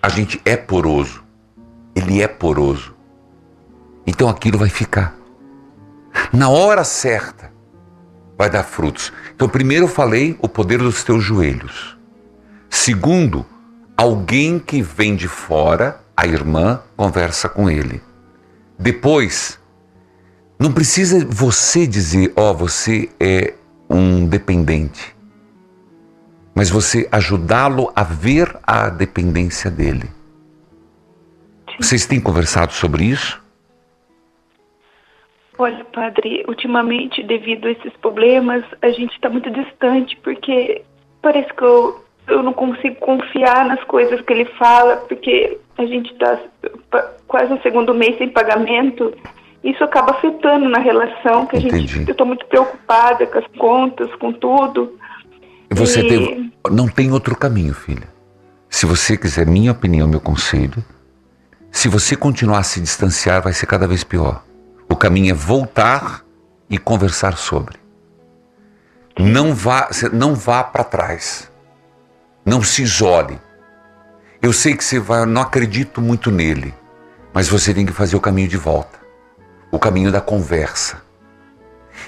A 0.00 0.08
gente 0.08 0.40
é 0.44 0.56
poroso. 0.56 1.22
Ele 1.94 2.22
é 2.22 2.28
poroso. 2.28 2.94
Então 4.06 4.28
aquilo 4.28 4.58
vai 4.58 4.68
ficar. 4.68 5.14
Na 6.32 6.48
hora 6.48 6.84
certa, 6.84 7.52
vai 8.36 8.50
dar 8.50 8.64
frutos. 8.64 9.12
Então, 9.34 9.48
primeiro 9.48 9.84
eu 9.84 9.88
falei 9.88 10.36
o 10.40 10.48
poder 10.48 10.78
dos 10.78 11.04
teus 11.04 11.22
joelhos. 11.22 11.96
Segundo, 12.68 13.46
alguém 13.96 14.58
que 14.58 14.82
vem 14.82 15.14
de 15.14 15.28
fora, 15.28 16.01
a 16.16 16.26
irmã, 16.26 16.82
conversa 16.96 17.48
com 17.48 17.70
ele. 17.70 18.00
Depois, 18.78 19.60
não 20.58 20.72
precisa 20.72 21.24
você 21.24 21.86
dizer, 21.86 22.32
ó, 22.36 22.50
oh, 22.50 22.54
você 22.54 23.10
é 23.18 23.54
um 23.88 24.26
dependente, 24.26 25.14
mas 26.54 26.70
você 26.70 27.08
ajudá-lo 27.10 27.92
a 27.94 28.02
ver 28.02 28.56
a 28.62 28.88
dependência 28.88 29.70
dele. 29.70 30.10
Vocês 31.80 32.06
têm 32.06 32.20
conversado 32.20 32.72
sobre 32.72 33.04
isso? 33.04 33.42
Olha, 35.58 35.84
padre, 35.84 36.44
ultimamente, 36.48 37.22
devido 37.22 37.66
a 37.66 37.70
esses 37.70 37.92
problemas, 37.98 38.64
a 38.80 38.88
gente 38.88 39.12
está 39.14 39.28
muito 39.28 39.50
distante, 39.50 40.16
porque 40.22 40.82
parece 41.20 41.52
que 41.54 41.62
eu, 41.62 42.01
eu 42.28 42.42
não 42.42 42.52
consigo 42.52 42.96
confiar 42.96 43.64
nas 43.64 43.82
coisas 43.84 44.20
que 44.20 44.32
ele 44.32 44.44
fala, 44.58 44.96
porque 44.96 45.58
a 45.78 45.84
gente 45.84 46.12
está 46.12 46.38
quase 47.26 47.52
um 47.52 47.60
segundo 47.60 47.94
mês 47.94 48.16
sem 48.18 48.28
pagamento 48.28 49.12
isso 49.64 49.82
acaba 49.84 50.12
afetando 50.12 50.68
na 50.68 50.78
relação, 50.78 51.46
que 51.46 51.56
a 51.56 51.60
Entendi. 51.60 51.86
gente, 51.86 52.08
eu 52.08 52.12
estou 52.12 52.26
muito 52.26 52.44
preocupada 52.46 53.26
com 53.26 53.38
as 53.38 53.46
contas, 53.58 54.12
com 54.16 54.32
tudo. 54.32 54.98
Você 55.70 56.00
e... 56.00 56.08
tem, 56.08 56.52
não 56.70 56.88
tem 56.88 57.12
outro 57.12 57.36
caminho, 57.36 57.72
filha. 57.72 58.08
Se 58.68 58.86
você 58.86 59.16
quiser 59.16 59.46
minha 59.46 59.70
opinião, 59.70 60.08
meu 60.08 60.20
conselho, 60.20 60.84
se 61.70 61.88
você 61.88 62.16
continuar 62.16 62.58
a 62.58 62.62
se 62.64 62.80
distanciar, 62.80 63.40
vai 63.40 63.52
ser 63.52 63.66
cada 63.66 63.86
vez 63.86 64.02
pior. 64.02 64.42
O 64.88 64.96
caminho 64.96 65.30
é 65.30 65.34
voltar 65.34 66.24
e 66.68 66.76
conversar 66.76 67.36
sobre. 67.36 67.76
Não 69.18 69.54
vá, 69.54 69.90
não 70.12 70.34
vá 70.34 70.64
para 70.64 70.82
trás. 70.82 71.51
Não 72.44 72.62
se 72.62 72.82
isole. 72.82 73.40
Eu 74.40 74.52
sei 74.52 74.76
que 74.76 74.84
você 74.84 74.98
vai, 74.98 75.24
não 75.26 75.42
acredito 75.42 76.00
muito 76.00 76.30
nele, 76.30 76.74
mas 77.32 77.48
você 77.48 77.72
tem 77.72 77.86
que 77.86 77.92
fazer 77.92 78.16
o 78.16 78.20
caminho 78.20 78.48
de 78.48 78.56
volta 78.56 79.02
o 79.72 79.78
caminho 79.78 80.12
da 80.12 80.20
conversa. 80.20 81.02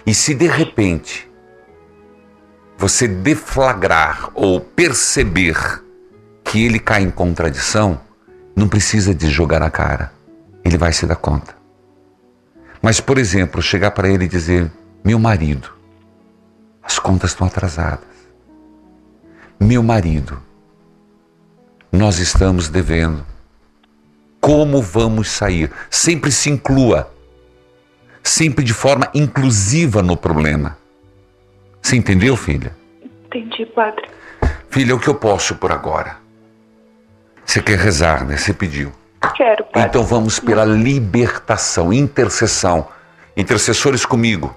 E 0.06 0.14
se 0.14 0.34
de 0.34 0.46
repente 0.46 1.28
você 2.76 3.08
deflagrar 3.08 4.30
ou 4.34 4.60
perceber 4.60 5.82
que 6.44 6.62
ele 6.62 6.78
cai 6.78 7.02
em 7.02 7.10
contradição, 7.10 7.98
não 8.54 8.68
precisa 8.68 9.14
de 9.14 9.30
jogar 9.30 9.60
na 9.60 9.70
cara. 9.70 10.12
Ele 10.62 10.76
vai 10.76 10.92
se 10.92 11.06
dar 11.06 11.16
conta. 11.16 11.56
Mas, 12.82 13.00
por 13.00 13.16
exemplo, 13.16 13.62
chegar 13.62 13.92
para 13.92 14.08
ele 14.08 14.26
e 14.26 14.28
dizer: 14.28 14.70
Meu 15.02 15.18
marido, 15.18 15.70
as 16.82 16.98
contas 16.98 17.30
estão 17.30 17.46
atrasadas. 17.46 18.13
Meu 19.58 19.82
marido, 19.82 20.40
nós 21.90 22.18
estamos 22.18 22.68
devendo. 22.68 23.24
Como 24.40 24.82
vamos 24.82 25.28
sair? 25.28 25.70
Sempre 25.90 26.30
se 26.30 26.50
inclua 26.50 27.14
sempre 28.24 28.64
de 28.64 28.72
forma 28.72 29.08
inclusiva 29.14 30.02
no 30.02 30.16
problema. 30.16 30.76
Você 31.80 31.94
entendeu, 31.96 32.36
filha? 32.36 32.74
Entendi, 33.26 33.66
padre. 33.66 34.08
Filha, 34.70 34.96
o 34.96 34.98
que 34.98 35.08
eu 35.08 35.14
posso 35.14 35.54
por 35.56 35.70
agora? 35.70 36.16
Você 37.44 37.60
quer 37.60 37.78
rezar, 37.78 38.24
né? 38.24 38.36
Você 38.36 38.54
pediu. 38.54 38.90
Quero, 39.36 39.64
padre. 39.64 39.88
Então 39.88 40.02
vamos 40.02 40.40
pela 40.40 40.64
libertação, 40.64 41.92
intercessão. 41.92 42.88
Intercessores 43.36 44.06
comigo. 44.06 44.56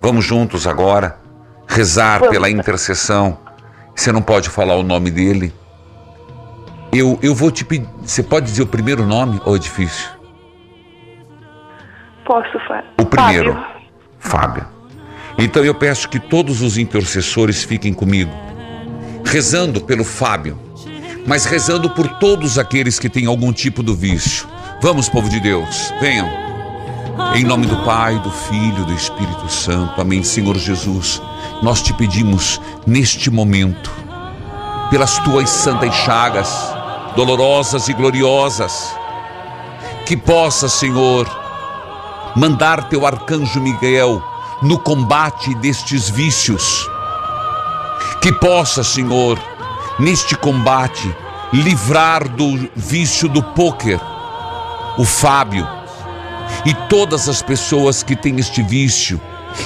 Vamos 0.00 0.24
juntos 0.24 0.66
agora. 0.66 1.18
rezar 1.66 2.20
Vamos. 2.20 2.32
pela 2.32 2.48
intercessão. 2.48 3.38
Você 3.94 4.12
não 4.12 4.22
pode 4.22 4.48
falar 4.48 4.76
o 4.76 4.82
nome 4.82 5.10
dele. 5.10 5.52
Eu, 6.92 7.18
eu 7.22 7.34
vou 7.34 7.50
te 7.50 7.64
pedir. 7.64 7.88
Você 8.02 8.22
pode 8.22 8.46
dizer 8.46 8.62
o 8.62 8.66
primeiro 8.66 9.06
nome 9.06 9.40
ou 9.44 9.54
é 9.54 9.58
difícil? 9.58 10.08
Posso, 12.24 12.58
Fábio? 12.66 12.90
O 13.00 13.04
primeiro. 13.04 13.64
Fábio. 14.18 14.66
Então 15.38 15.64
eu 15.64 15.74
peço 15.74 16.08
que 16.08 16.18
todos 16.18 16.60
os 16.60 16.76
intercessores 16.76 17.64
fiquem 17.64 17.94
comigo, 17.94 18.30
rezando 19.24 19.80
pelo 19.80 20.04
Fábio, 20.04 20.58
mas 21.26 21.44
rezando 21.44 21.88
por 21.90 22.06
todos 22.18 22.58
aqueles 22.58 22.98
que 22.98 23.08
têm 23.08 23.26
algum 23.26 23.52
tipo 23.52 23.82
de 23.82 23.94
vício. 23.94 24.46
Vamos, 24.82 25.08
povo 25.08 25.28
de 25.28 25.40
Deus, 25.40 25.92
venham. 26.00 26.28
Em 27.34 27.44
nome 27.44 27.66
do 27.66 27.76
Pai, 27.84 28.18
do 28.18 28.30
Filho, 28.30 28.84
do 28.84 28.92
Espírito 28.92 29.48
Santo. 29.48 30.00
Amém, 30.00 30.22
Senhor 30.22 30.56
Jesus. 30.56 31.22
Nós 31.62 31.82
te 31.82 31.92
pedimos 31.92 32.60
neste 32.86 33.30
momento, 33.30 33.90
pelas 34.90 35.18
tuas 35.18 35.50
santas 35.50 35.94
chagas, 35.94 36.74
dolorosas 37.14 37.88
e 37.88 37.92
gloriosas, 37.92 38.94
que 40.06 40.16
possa, 40.16 40.68
Senhor, 40.68 41.28
mandar 42.34 42.88
teu 42.88 43.06
arcanjo 43.06 43.60
Miguel 43.60 44.22
no 44.62 44.78
combate 44.78 45.54
destes 45.56 46.08
vícios. 46.08 46.88
Que 48.22 48.32
possa, 48.32 48.82
Senhor, 48.82 49.38
neste 49.98 50.36
combate, 50.36 51.14
livrar 51.52 52.28
do 52.28 52.70
vício 52.74 53.28
do 53.28 53.42
pôquer 53.42 54.00
o 54.98 55.04
Fábio 55.04 55.66
e 56.64 56.74
todas 56.88 57.28
as 57.28 57.42
pessoas 57.42 58.02
que 58.02 58.16
têm 58.16 58.38
este 58.38 58.62
vício. 58.62 59.20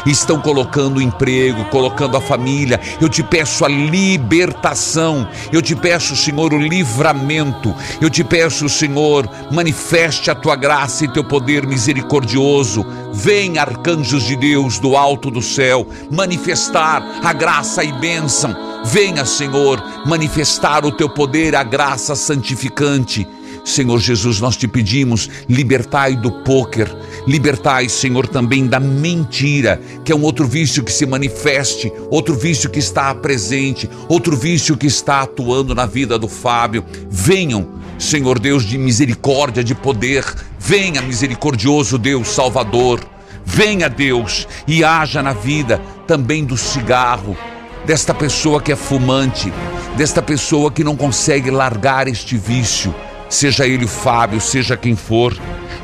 Estão 0.07 0.40
colocando 0.40 1.01
emprego, 1.01 1.64
colocando 1.66 2.16
a 2.16 2.20
família. 2.20 2.81
Eu 3.01 3.09
te 3.09 3.23
peço 3.23 3.64
a 3.64 3.68
libertação. 3.68 5.29
Eu 5.53 5.62
te 5.62 5.75
peço, 5.75 6.16
Senhor, 6.16 6.53
o 6.53 6.59
livramento. 6.59 7.75
Eu 8.01 8.11
te 8.11 8.23
peço, 8.25 8.68
Senhor, 8.68 9.29
manifeste 9.51 10.31
a 10.31 10.35
tua 10.35 10.57
graça 10.57 11.05
e 11.05 11.09
teu 11.09 11.25
poder 11.25 11.66
misericordioso. 11.66 12.85
Vem, 13.12 13.59
arcanjos 13.59 14.25
de 14.25 14.37
Deus 14.37 14.79
do 14.79 14.97
alto 14.97 15.31
do 15.31 15.40
céu, 15.40 15.87
manifestar 16.11 17.03
a 17.23 17.33
graça 17.33 17.85
e 17.85 17.92
bênção. 17.92 18.55
Venha, 18.85 19.25
Senhor, 19.25 19.83
manifestar 20.05 20.85
o 20.85 20.92
teu 20.92 21.09
poder, 21.09 21.57
a 21.57 21.62
graça 21.62 22.14
santificante. 22.14 23.27
Senhor 23.64 23.98
Jesus, 23.98 24.40
nós 24.40 24.59
te 24.59 24.68
pedimos, 24.68 25.31
libertai 25.48 26.14
do 26.14 26.31
pôquer, 26.31 26.94
libertai, 27.27 27.88
Senhor, 27.88 28.29
também 28.29 28.66
da 28.66 28.79
mentira, 28.79 29.81
que 30.05 30.12
é 30.12 30.14
um 30.14 30.20
outro 30.20 30.46
vício 30.46 30.85
que 30.85 30.92
se 30.92 31.07
manifeste, 31.07 31.90
outro 32.11 32.35
vício 32.35 32.68
que 32.68 32.79
está 32.79 33.14
presente, 33.14 33.88
outro 34.07 34.37
vício 34.37 34.77
que 34.77 34.87
está 34.87 35.22
atuando 35.22 35.74
na 35.74 35.87
vida 35.87 36.18
do 36.18 36.29
Fábio. 36.29 36.85
Venham, 37.09 37.66
Senhor 37.98 38.38
Deus 38.38 38.64
de 38.64 38.77
misericórdia, 38.77 39.64
de 39.64 39.74
poder, 39.74 40.22
venha, 40.59 41.00
misericordioso 41.00 41.96
Deus 41.96 42.29
Salvador, 42.29 43.00
venha, 43.46 43.88
Deus, 43.88 44.46
e 44.68 44.85
haja 44.85 45.22
na 45.22 45.33
vida 45.33 45.81
também 46.07 46.44
do 46.44 46.57
cigarro, 46.57 47.35
desta 47.87 48.12
pessoa 48.12 48.61
que 48.61 48.72
é 48.72 48.77
fumante, 48.77 49.50
desta 49.96 50.20
pessoa 50.20 50.70
que 50.70 50.85
não 50.85 50.96
consegue 50.96 51.50
largar 51.50 52.07
este 52.09 52.37
vício 52.37 52.94
seja 53.35 53.66
ele 53.66 53.85
o 53.85 53.88
Fábio, 53.88 54.40
seja 54.40 54.77
quem 54.77 54.94
for, 54.94 55.37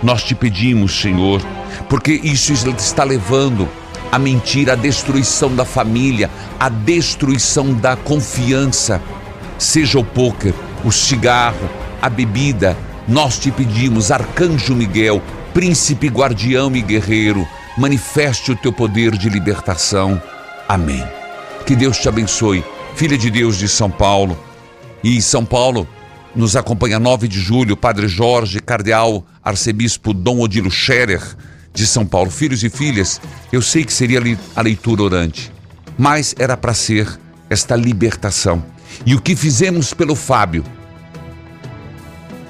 nós 0.02 0.22
te 0.22 0.34
pedimos, 0.34 1.00
Senhor, 1.00 1.42
porque 1.88 2.12
isso 2.12 2.52
está 2.52 3.02
levando 3.02 3.68
a 4.12 4.18
mentira, 4.18 4.74
a 4.74 4.76
destruição 4.76 5.54
da 5.54 5.64
família, 5.64 6.30
a 6.58 6.68
destruição 6.68 7.74
da 7.74 7.96
confiança, 7.96 9.02
seja 9.58 9.98
o 9.98 10.04
pôquer, 10.04 10.54
o 10.84 10.92
cigarro, 10.92 11.68
a 12.00 12.08
bebida, 12.08 12.76
nós 13.08 13.38
te 13.38 13.50
pedimos, 13.50 14.12
Arcanjo 14.12 14.74
Miguel, 14.74 15.20
príncipe 15.52 16.06
guardião 16.06 16.74
e 16.76 16.80
guerreiro, 16.80 17.46
manifeste 17.76 18.52
o 18.52 18.56
teu 18.56 18.72
poder 18.72 19.16
de 19.16 19.28
libertação. 19.28 20.22
Amém. 20.68 21.04
Que 21.66 21.74
Deus 21.74 21.98
te 21.98 22.08
abençoe, 22.08 22.64
filha 22.94 23.18
de 23.18 23.28
Deus 23.28 23.58
de 23.58 23.68
São 23.68 23.90
Paulo. 23.90 24.38
E 25.02 25.20
São 25.20 25.44
Paulo, 25.44 25.88
nos 26.34 26.56
acompanha 26.56 26.98
9 26.98 27.28
de 27.28 27.40
julho, 27.40 27.76
Padre 27.76 28.08
Jorge, 28.08 28.60
Cardeal, 28.60 29.26
Arcebispo 29.42 30.12
Dom 30.12 30.40
Odilo 30.40 30.70
Scherer, 30.70 31.22
de 31.72 31.86
São 31.86 32.06
Paulo. 32.06 32.30
Filhos 32.30 32.62
e 32.62 32.70
filhas, 32.70 33.20
eu 33.52 33.62
sei 33.62 33.84
que 33.84 33.92
seria 33.92 34.20
a 34.54 34.62
leitura 34.62 35.02
orante, 35.02 35.52
mas 35.98 36.34
era 36.38 36.56
para 36.56 36.74
ser 36.74 37.08
esta 37.48 37.74
libertação. 37.74 38.64
E 39.04 39.14
o 39.14 39.20
que 39.20 39.34
fizemos 39.34 39.94
pelo 39.94 40.14
Fábio, 40.14 40.64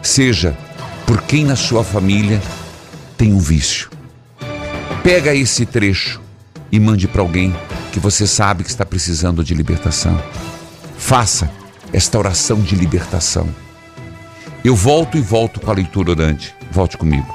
seja 0.02 0.56
por 1.06 1.22
quem 1.22 1.44
na 1.44 1.56
sua 1.56 1.84
família 1.84 2.40
tem 3.16 3.32
um 3.32 3.38
vício. 3.38 3.90
Pega 5.02 5.34
esse 5.34 5.64
trecho 5.64 6.20
e 6.70 6.78
mande 6.78 7.08
para 7.08 7.22
alguém 7.22 7.54
que 7.92 7.98
você 7.98 8.26
sabe 8.26 8.62
que 8.62 8.70
está 8.70 8.84
precisando 8.84 9.42
de 9.42 9.54
libertação. 9.54 10.22
Faça 10.96 11.50
esta 11.92 12.18
oração 12.18 12.60
de 12.60 12.76
libertação. 12.76 13.48
Eu 14.62 14.76
volto 14.76 15.16
e 15.16 15.22
volto 15.22 15.58
com 15.58 15.70
a 15.70 15.74
leitura 15.74 16.10
orante. 16.10 16.54
Volte 16.70 16.98
comigo. 16.98 17.26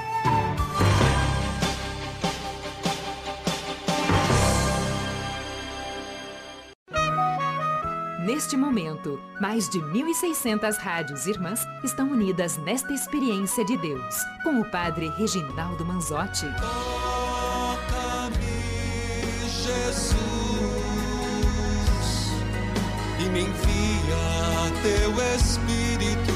Neste 8.23 8.55
momento, 8.55 9.19
mais 9.41 9.67
de 9.67 9.79
1.600 9.79 10.77
rádios 10.77 11.25
irmãs 11.25 11.65
estão 11.83 12.11
unidas 12.11 12.57
nesta 12.57 12.93
experiência 12.93 13.65
de 13.65 13.75
Deus, 13.77 14.15
com 14.43 14.59
o 14.61 14.69
Padre 14.69 15.11
Reginaldo 15.17 15.83
Manzotti. 15.83 16.45
Toca-me, 16.61 18.35
Jesus, 19.63 20.19
e 23.19 23.29
me 23.29 23.41
envia 23.41 23.85
teu 24.83 25.11
Espírito 25.35 26.34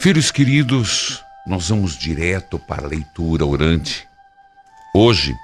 Filhos 0.00 0.30
queridos, 0.30 1.24
nós 1.44 1.70
vamos 1.70 1.98
direto 1.98 2.56
para 2.56 2.84
a 2.84 2.88
leitura 2.88 3.44
orante. 3.44 4.06
Hoje, 4.94 5.34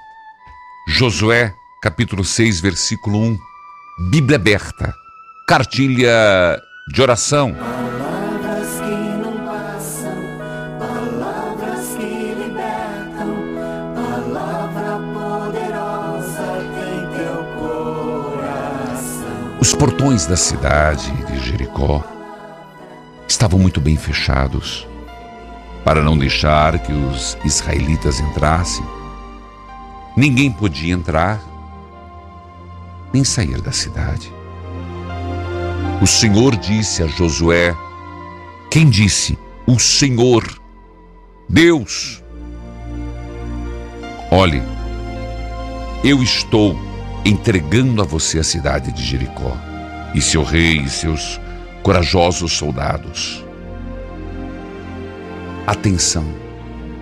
Josué, 0.87 1.53
capítulo 1.81 2.23
6, 2.23 2.61
versículo 2.61 3.19
1. 3.19 3.37
Bíblia 4.11 4.37
aberta. 4.37 4.95
Cartilha 5.45 6.57
de 6.87 7.01
oração. 7.01 7.53
Palavras 7.53 8.69
que 8.79 9.17
não 9.17 9.45
passam, 9.45 10.15
palavras 10.79 11.89
que 11.97 12.33
libertam, 12.33 13.35
palavra 13.93 14.99
poderosa 15.13 16.63
tem 16.79 17.01
teu 17.17 17.43
coração. 17.59 19.27
Os 19.59 19.75
portões 19.75 20.25
da 20.25 20.37
cidade 20.37 21.11
de 21.25 21.39
Jericó 21.39 22.14
estavam 23.27 23.59
muito 23.59 23.81
bem 23.81 23.97
fechados 23.97 24.87
para 25.83 26.01
não 26.01 26.17
deixar 26.17 26.79
que 26.79 26.91
os 26.91 27.37
israelitas 27.45 28.19
entrassem. 28.19 28.83
Ninguém 30.17 30.51
podia 30.51 30.93
entrar 30.93 31.41
nem 33.13 33.23
sair 33.23 33.61
da 33.61 33.71
cidade. 33.71 34.33
O 36.01 36.07
Senhor 36.07 36.55
disse 36.55 37.03
a 37.03 37.07
Josué: 37.07 37.75
Quem 38.69 38.89
disse? 38.89 39.37
O 39.67 39.79
Senhor, 39.79 40.43
Deus. 41.47 42.23
Olhe, 44.31 44.61
eu 46.03 46.21
estou 46.21 46.77
entregando 47.23 48.01
a 48.01 48.05
você 48.05 48.39
a 48.39 48.43
cidade 48.43 48.91
de 48.91 49.03
Jericó 49.03 49.55
e 50.13 50.21
seu 50.21 50.43
rei 50.43 50.77
e 50.77 50.89
seus 50.89 51.39
corajosos 51.85 52.53
soldados. 52.53 53.45
Atenção, 55.67 56.25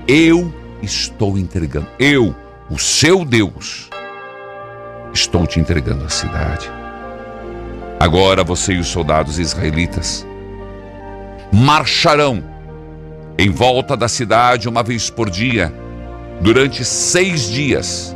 eu 0.05 0.53
estou 0.81 1.37
entregando, 1.37 1.87
eu, 1.97 2.35
o 2.69 2.77
seu 2.77 3.23
Deus, 3.23 3.89
estou 5.13 5.47
te 5.47 5.57
entregando 5.57 6.03
a 6.03 6.09
cidade. 6.09 6.69
Agora 7.97 8.43
você 8.43 8.73
e 8.73 8.79
os 8.79 8.87
soldados 8.87 9.39
israelitas 9.39 10.27
marcharão 11.49 12.43
em 13.39 13.49
volta 13.49 13.95
da 13.95 14.09
cidade 14.09 14.67
uma 14.67 14.83
vez 14.83 15.09
por 15.09 15.29
dia, 15.29 15.73
durante 16.41 16.83
seis 16.83 17.49
dias, 17.49 18.13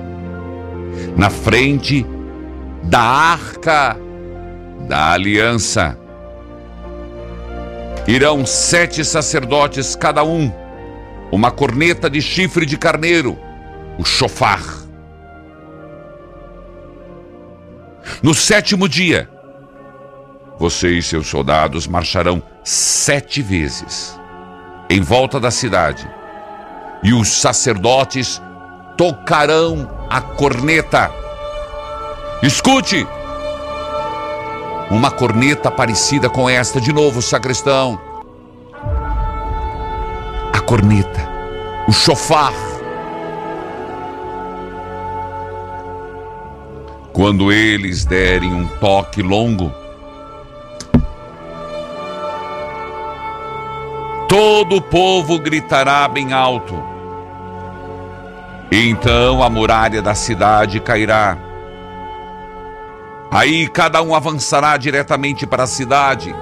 na 1.16 1.30
frente 1.30 2.06
da 2.84 3.00
arca 3.00 3.98
da 4.86 5.14
aliança. 5.14 5.98
Irão 8.08 8.46
sete 8.46 9.04
sacerdotes 9.04 9.94
cada 9.94 10.24
um, 10.24 10.50
uma 11.30 11.52
corneta 11.52 12.10
de 12.10 12.22
chifre 12.22 12.66
de 12.66 12.78
carneiro, 12.78 13.38
o 13.98 14.06
chofar. 14.06 14.64
No 18.24 18.34
sétimo 18.34 18.88
dia, 18.88 19.30
você 20.58 20.92
e 20.92 21.04
seus 21.04 21.28
soldados 21.28 21.86
marcharão 21.86 22.42
sete 22.64 23.42
vezes 23.42 24.18
em 24.90 25.02
volta 25.02 25.38
da 25.38 25.52
cidade, 25.52 26.10
e 27.04 27.14
os 27.14 27.28
sacerdotes 27.28 28.42
tocarão 28.98 30.08
a 30.10 30.22
corneta. 30.22 31.12
Escute! 32.42 33.06
Uma 34.90 35.12
corneta 35.12 35.70
parecida 35.70 36.30
com 36.30 36.50
esta, 36.50 36.80
de 36.80 36.94
novo, 36.94 37.22
sacristão. 37.22 38.00
A 40.54 40.60
corneta, 40.62 41.30
o 41.88 41.92
chofar. 41.92 42.54
Quando 47.12 47.52
eles 47.52 48.06
derem 48.06 48.54
um 48.54 48.68
toque 48.80 49.22
longo, 49.22 49.74
todo 54.30 54.78
o 54.78 54.82
povo 54.82 55.40
gritará 55.40 56.08
bem 56.08 56.32
alto. 56.32 56.82
Então 58.72 59.44
a 59.44 59.50
muralha 59.50 60.02
da 60.02 60.14
cidade 60.14 60.80
cairá. 60.80 61.47
Aí 63.32 63.68
cada 63.68 64.02
um 64.02 64.16
avançará 64.16 64.78
diretamente 64.78 65.46
para 65.46 65.64
a 65.64 65.68
cidade. 65.68 66.34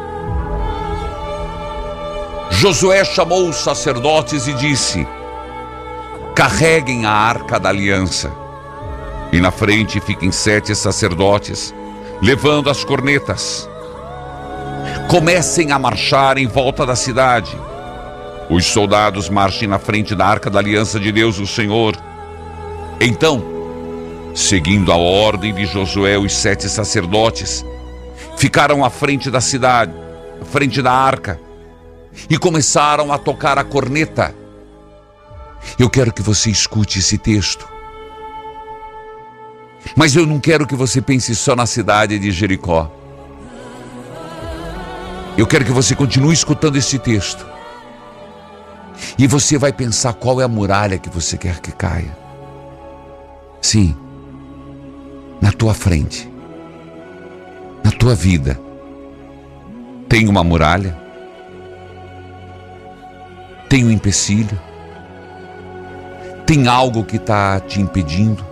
Josué 2.51 3.03
chamou 3.03 3.49
os 3.49 3.57
sacerdotes 3.57 4.47
e 4.47 4.53
disse: 4.53 5.07
Carreguem 6.35 7.05
a 7.05 7.11
arca 7.11 7.59
da 7.59 7.69
aliança. 7.69 8.31
E 9.31 9.41
na 9.41 9.51
frente 9.51 9.99
fiquem 9.99 10.31
sete 10.31 10.75
sacerdotes, 10.75 11.73
levando 12.21 12.69
as 12.69 12.83
cornetas. 12.83 13.69
Comecem 15.09 15.71
a 15.71 15.79
marchar 15.79 16.37
em 16.37 16.47
volta 16.47 16.85
da 16.85 16.95
cidade. 16.95 17.57
Os 18.49 18.65
soldados 18.65 19.27
marchem 19.27 19.67
na 19.67 19.79
frente 19.79 20.15
da 20.15 20.25
arca 20.25 20.49
da 20.49 20.59
aliança 20.59 20.99
de 20.99 21.11
Deus, 21.11 21.39
o 21.39 21.47
Senhor. 21.47 21.95
Então, 22.99 23.54
seguindo 24.35 24.91
a 24.91 24.97
ordem 24.97 25.53
de 25.53 25.65
Josué, 25.65 26.17
os 26.17 26.33
sete 26.33 26.69
sacerdotes 26.69 27.65
ficaram 28.37 28.83
à 28.83 28.89
frente 28.89 29.31
da 29.31 29.39
cidade, 29.39 29.93
à 30.41 30.45
frente 30.45 30.81
da 30.81 30.91
arca, 30.91 31.39
e 32.29 32.37
começaram 32.37 33.13
a 33.13 33.17
tocar 33.17 33.57
a 33.57 33.63
corneta. 33.63 34.35
Eu 35.79 35.89
quero 35.89 36.13
que 36.13 36.21
você 36.21 36.51
escute 36.51 36.99
esse 36.99 37.17
texto. 37.17 37.67
Mas 39.95 40.15
eu 40.15 40.25
não 40.25 40.39
quero 40.39 40.67
que 40.67 40.75
você 40.75 41.01
pense 41.01 41.33
só 41.33 41.55
na 41.55 41.65
cidade 41.65 42.19
de 42.19 42.29
Jericó. 42.31 42.91
Eu 45.37 45.47
quero 45.47 45.63
que 45.63 45.71
você 45.71 45.95
continue 45.95 46.33
escutando 46.33 46.75
esse 46.75 46.99
texto. 46.99 47.45
E 49.17 49.27
você 49.27 49.57
vai 49.57 49.71
pensar 49.71 50.13
qual 50.13 50.41
é 50.41 50.43
a 50.43 50.47
muralha 50.47 50.97
que 50.97 51.09
você 51.09 51.37
quer 51.37 51.59
que 51.59 51.71
caia. 51.71 52.17
Sim, 53.61 53.95
na 55.41 55.51
tua 55.51 55.73
frente, 55.73 56.29
na 57.83 57.91
tua 57.91 58.15
vida, 58.15 58.59
tem 60.07 60.27
uma 60.27 60.43
muralha, 60.43 60.97
tem 63.67 63.83
um 63.83 63.91
empecilho, 63.91 64.59
tem 66.45 66.67
algo 66.67 67.03
que 67.03 67.17
está 67.17 67.59
te 67.59 67.81
impedindo. 67.81 68.45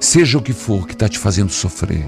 Seja 0.00 0.38
o 0.38 0.42
que 0.42 0.52
for 0.52 0.86
que 0.86 0.92
está 0.92 1.08
te 1.08 1.18
fazendo 1.18 1.50
sofrer, 1.50 2.04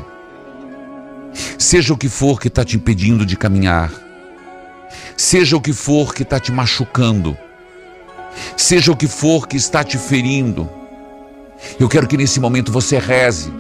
seja 1.59 1.95
o 1.95 1.97
que 1.97 2.09
for 2.09 2.39
que 2.39 2.49
está 2.49 2.65
te 2.65 2.77
impedindo 2.77 3.25
de 3.25 3.37
caminhar, 3.37 3.91
seja 5.17 5.57
o 5.57 5.61
que 5.61 5.73
for 5.73 6.15
que 6.15 6.23
está 6.23 6.39
te 6.39 6.53
machucando, 6.53 7.37
seja 8.57 8.93
o 8.93 8.97
que 8.97 9.09
for 9.09 9.49
que 9.49 9.57
está 9.57 9.83
te 9.83 9.97
ferindo, 9.97 10.69
eu 11.79 11.89
quero 11.89 12.07
que 12.07 12.17
nesse 12.17 12.41
momento 12.41 12.73
você 12.73 12.99
reze. 12.99 13.53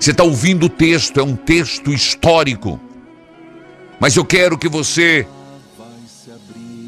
Você 0.00 0.10
está 0.10 0.24
ouvindo 0.24 0.66
o 0.66 0.68
texto, 0.68 1.20
é 1.20 1.22
um 1.22 1.36
texto 1.36 1.92
histórico, 1.92 2.80
mas 4.00 4.16
eu 4.16 4.24
quero 4.24 4.58
que 4.58 4.68
você 4.68 5.26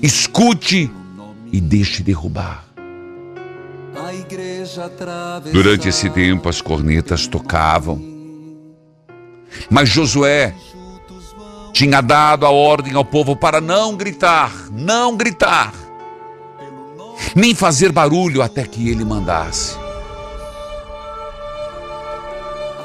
escute 0.02 0.90
e 1.52 1.60
deixe 1.60 2.02
derrubar. 2.02 2.64
Durante 5.52 5.88
esse 5.88 6.10
tempo, 6.10 6.48
as 6.48 6.60
cornetas 6.60 7.26
tocavam. 7.26 8.02
Mas 9.70 9.88
Josué 9.88 10.54
tinha 11.72 12.00
dado 12.00 12.44
a 12.44 12.50
ordem 12.50 12.94
ao 12.94 13.04
povo 13.04 13.36
para 13.36 13.60
não 13.60 13.96
gritar, 13.96 14.52
não 14.70 15.16
gritar, 15.16 15.72
nem 17.34 17.54
fazer 17.54 17.92
barulho 17.92 18.42
até 18.42 18.64
que 18.64 18.88
ele 18.88 19.04
mandasse. 19.04 19.87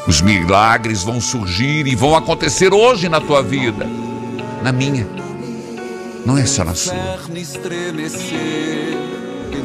Os 0.05 0.21
milagres 0.21 1.03
vão 1.03 1.21
surgir 1.21 1.87
e 1.87 1.95
vão 1.95 2.15
acontecer 2.15 2.73
hoje 2.73 3.07
na 3.07 3.21
tua 3.21 3.41
vida, 3.41 3.87
na 4.61 4.71
minha, 4.71 5.07
não 6.25 6.37
é 6.37 6.45
só 6.45 6.65
na 6.65 6.75
sua. 6.75 6.93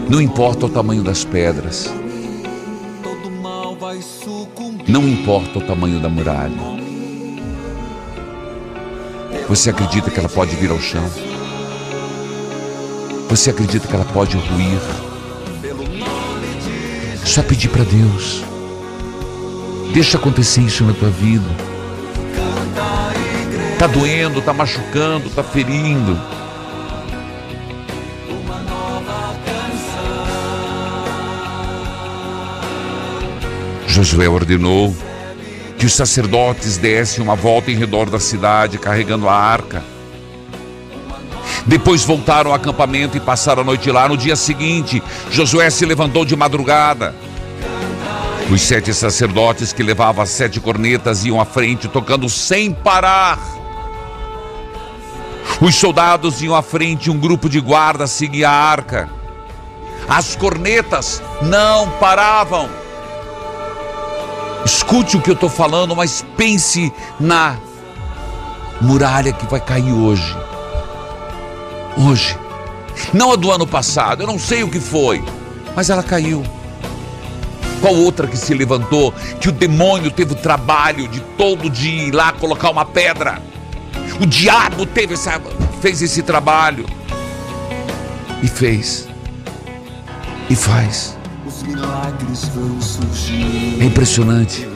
Não 0.08 0.20
importa 0.20 0.66
o 0.66 0.68
tamanho 0.68 1.02
das 1.02 1.24
pedras, 1.24 1.92
não 4.86 5.08
importa 5.08 5.58
o 5.58 5.62
tamanho 5.62 5.98
da 5.98 6.08
muralha. 6.08 6.78
Você 9.48 9.70
acredita 9.70 10.10
que 10.10 10.20
ela 10.20 10.28
pode 10.28 10.54
vir 10.54 10.70
ao 10.70 10.80
chão? 10.80 11.04
Você 13.28 13.50
acredita 13.50 13.88
que 13.88 13.94
ela 13.94 14.04
pode 14.04 14.36
ruir? 14.36 14.80
Só 17.24 17.42
pedir 17.42 17.68
para 17.70 17.84
Deus. 17.84 18.47
Deixa 19.92 20.18
acontecer 20.18 20.60
isso 20.62 20.84
na 20.84 20.92
tua 20.92 21.10
vida. 21.10 21.48
Tá 23.78 23.86
doendo, 23.86 24.42
tá 24.42 24.52
machucando, 24.52 25.30
tá 25.30 25.42
ferindo. 25.42 26.18
Josué 33.86 34.28
ordenou 34.28 34.94
que 35.78 35.86
os 35.86 35.92
sacerdotes 35.92 36.76
dessem 36.76 37.22
uma 37.22 37.34
volta 37.34 37.70
em 37.70 37.76
redor 37.76 38.10
da 38.10 38.18
cidade 38.18 38.78
carregando 38.78 39.28
a 39.28 39.34
arca. 39.34 39.82
Depois 41.66 42.04
voltaram 42.04 42.50
ao 42.50 42.56
acampamento 42.56 43.16
e 43.16 43.20
passaram 43.20 43.62
a 43.62 43.64
noite 43.64 43.90
lá. 43.90 44.08
No 44.08 44.16
dia 44.16 44.36
seguinte, 44.36 45.02
Josué 45.30 45.68
se 45.70 45.84
levantou 45.84 46.24
de 46.24 46.34
madrugada. 46.34 47.14
Os 48.50 48.62
sete 48.62 48.94
sacerdotes 48.94 49.74
que 49.74 49.82
levavam 49.82 50.22
as 50.22 50.30
sete 50.30 50.58
cornetas 50.58 51.24
iam 51.24 51.38
à 51.38 51.44
frente, 51.44 51.86
tocando 51.86 52.28
sem 52.30 52.72
parar. 52.72 53.38
Os 55.60 55.74
soldados 55.74 56.40
iam 56.40 56.54
à 56.54 56.62
frente 56.62 57.06
e 57.06 57.10
um 57.10 57.18
grupo 57.18 57.48
de 57.48 57.60
guarda 57.60 58.06
seguia 58.06 58.48
a 58.48 58.52
arca. 58.52 59.10
As 60.08 60.34
cornetas 60.34 61.22
não 61.42 61.90
paravam. 61.98 62.70
Escute 64.64 65.18
o 65.18 65.20
que 65.20 65.30
eu 65.30 65.34
estou 65.34 65.50
falando, 65.50 65.94
mas 65.94 66.24
pense 66.36 66.90
na 67.20 67.58
muralha 68.80 69.32
que 69.32 69.46
vai 69.46 69.60
cair 69.60 69.92
hoje. 69.92 70.36
Hoje. 71.98 72.38
Não 73.12 73.32
a 73.32 73.36
do 73.36 73.52
ano 73.52 73.66
passado, 73.66 74.22
eu 74.22 74.26
não 74.26 74.38
sei 74.38 74.62
o 74.62 74.70
que 74.70 74.80
foi, 74.80 75.22
mas 75.76 75.90
ela 75.90 76.02
caiu. 76.02 76.42
Qual 77.80 77.94
outra 77.94 78.26
que 78.26 78.36
se 78.36 78.54
levantou, 78.54 79.12
que 79.40 79.48
o 79.48 79.52
demônio 79.52 80.10
teve 80.10 80.32
o 80.32 80.36
trabalho 80.36 81.06
de 81.08 81.20
todo 81.36 81.70
dia 81.70 82.04
ir 82.04 82.12
lá 82.12 82.32
colocar 82.32 82.70
uma 82.70 82.84
pedra? 82.84 83.40
O 84.20 84.26
diabo 84.26 84.84
teve 84.84 85.14
essa, 85.14 85.40
fez 85.80 86.02
esse 86.02 86.22
trabalho. 86.22 86.84
E 88.42 88.48
fez. 88.48 89.08
E 90.50 90.56
faz. 90.56 91.16
É 93.80 93.84
impressionante. 93.84 94.66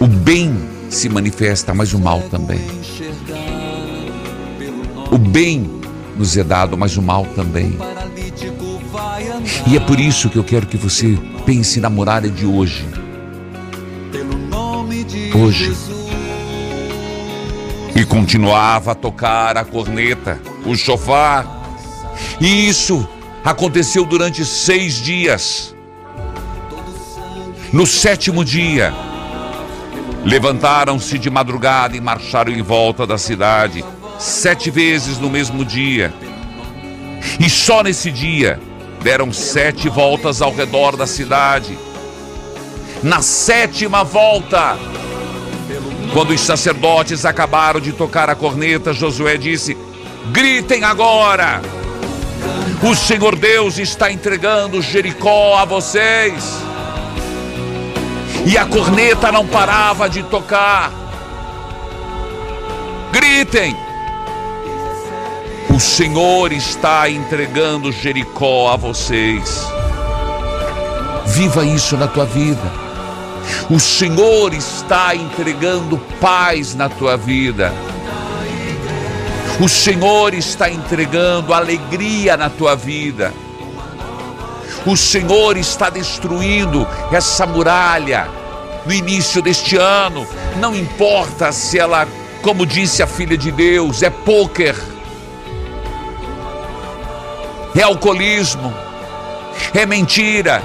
O 0.00 0.06
bem 0.06 0.68
se 0.88 1.08
manifesta, 1.08 1.74
mas 1.74 1.92
o 1.92 1.98
mal 1.98 2.20
também. 2.22 2.60
O 5.10 5.18
bem 5.18 5.80
nos 6.16 6.36
é 6.36 6.44
dado, 6.44 6.76
mas 6.76 6.96
o 6.96 7.02
mal 7.02 7.26
também. 7.34 7.76
E 9.66 9.76
é 9.76 9.80
por 9.80 9.98
isso 9.98 10.28
que 10.28 10.36
eu 10.36 10.44
quero 10.44 10.66
que 10.66 10.76
você 10.76 11.18
pense 11.46 11.80
na 11.80 11.88
muralha 11.88 12.28
de 12.28 12.44
hoje. 12.46 12.86
Hoje. 15.34 15.74
E 17.94 18.04
continuava 18.04 18.92
a 18.92 18.94
tocar 18.94 19.56
a 19.56 19.64
corneta, 19.64 20.40
o 20.64 20.74
chofar. 20.74 21.46
E 22.40 22.68
isso 22.68 23.06
aconteceu 23.44 24.04
durante 24.04 24.44
seis 24.44 24.94
dias. 24.94 25.74
No 27.72 27.86
sétimo 27.86 28.44
dia, 28.44 28.92
levantaram-se 30.24 31.18
de 31.18 31.30
madrugada 31.30 31.96
e 31.96 32.00
marcharam 32.00 32.52
em 32.52 32.62
volta 32.62 33.06
da 33.06 33.16
cidade, 33.16 33.84
sete 34.18 34.70
vezes 34.70 35.18
no 35.18 35.30
mesmo 35.30 35.64
dia. 35.64 36.12
E 37.40 37.48
só 37.48 37.82
nesse 37.82 38.10
dia 38.10 38.60
deram 39.02 39.32
sete 39.32 39.88
voltas 39.88 40.40
ao 40.40 40.54
redor 40.54 40.96
da 40.96 41.06
cidade. 41.06 41.78
Na 43.02 43.20
sétima 43.20 44.04
volta, 44.04 44.78
quando 46.12 46.30
os 46.30 46.40
sacerdotes 46.40 47.24
acabaram 47.24 47.80
de 47.80 47.92
tocar 47.92 48.30
a 48.30 48.34
corneta, 48.34 48.92
Josué 48.92 49.36
disse: 49.36 49.76
Gritem 50.30 50.84
agora! 50.84 51.60
O 52.82 52.94
Senhor 52.94 53.36
Deus 53.36 53.78
está 53.78 54.10
entregando 54.10 54.82
Jericó 54.82 55.56
a 55.58 55.64
vocês. 55.64 56.44
E 58.44 58.58
a 58.58 58.66
corneta 58.66 59.30
não 59.30 59.46
parava 59.46 60.08
de 60.08 60.22
tocar. 60.24 60.90
Gritem! 63.12 63.91
Senhor 65.82 66.52
está 66.52 67.10
entregando 67.10 67.90
Jericó 67.90 68.70
a 68.72 68.76
vocês. 68.76 69.66
Viva 71.26 71.64
isso 71.64 71.96
na 71.96 72.06
tua 72.06 72.24
vida. 72.24 72.62
O 73.68 73.80
Senhor 73.80 74.54
está 74.54 75.14
entregando 75.14 75.98
paz 76.20 76.74
na 76.76 76.88
tua 76.88 77.16
vida. 77.16 77.74
O 79.60 79.68
Senhor 79.68 80.32
está 80.34 80.70
entregando 80.70 81.52
alegria 81.52 82.36
na 82.36 82.48
tua 82.48 82.76
vida. 82.76 83.34
O 84.86 84.96
Senhor 84.96 85.56
está 85.56 85.90
destruindo 85.90 86.86
essa 87.10 87.44
muralha 87.44 88.28
no 88.86 88.92
início 88.92 89.42
deste 89.42 89.76
ano. 89.76 90.26
Não 90.58 90.76
importa 90.76 91.50
se 91.50 91.76
ela, 91.76 92.06
como 92.40 92.64
disse 92.64 93.02
a 93.02 93.06
filha 93.06 93.36
de 93.36 93.50
Deus, 93.50 94.02
é 94.02 94.10
pôquer, 94.10 94.76
é 97.74 97.82
alcoolismo, 97.82 98.72
é 99.74 99.86
mentira, 99.86 100.62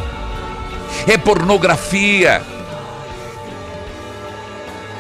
é 1.08 1.18
pornografia, 1.18 2.42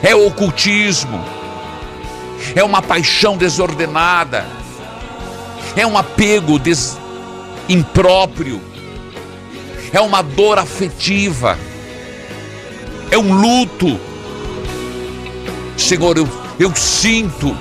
é 0.01 0.15
ocultismo, 0.15 1.23
é 2.55 2.63
uma 2.63 2.81
paixão 2.81 3.37
desordenada, 3.37 4.45
é 5.75 5.85
um 5.85 5.97
apego 5.97 6.57
des... 6.57 6.97
impróprio 7.67 8.61
é 9.93 10.01
uma 10.01 10.21
dor 10.21 10.59
afetiva, 10.59 11.57
é 13.09 13.17
um 13.17 13.33
luto. 13.33 13.99
Senhor, 15.77 16.17
eu, 16.17 16.27
eu 16.59 16.75
sinto 16.75 17.55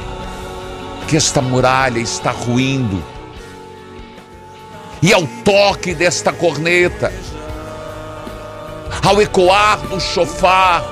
que 1.06 1.16
esta 1.16 1.40
muralha 1.40 2.00
está 2.00 2.30
ruindo. 2.30 3.02
E 5.06 5.12
ao 5.12 5.24
toque 5.44 5.94
desta 5.94 6.32
corneta, 6.32 7.12
ao 9.04 9.22
ecoar 9.22 9.78
do 9.86 10.00
chofar, 10.00 10.82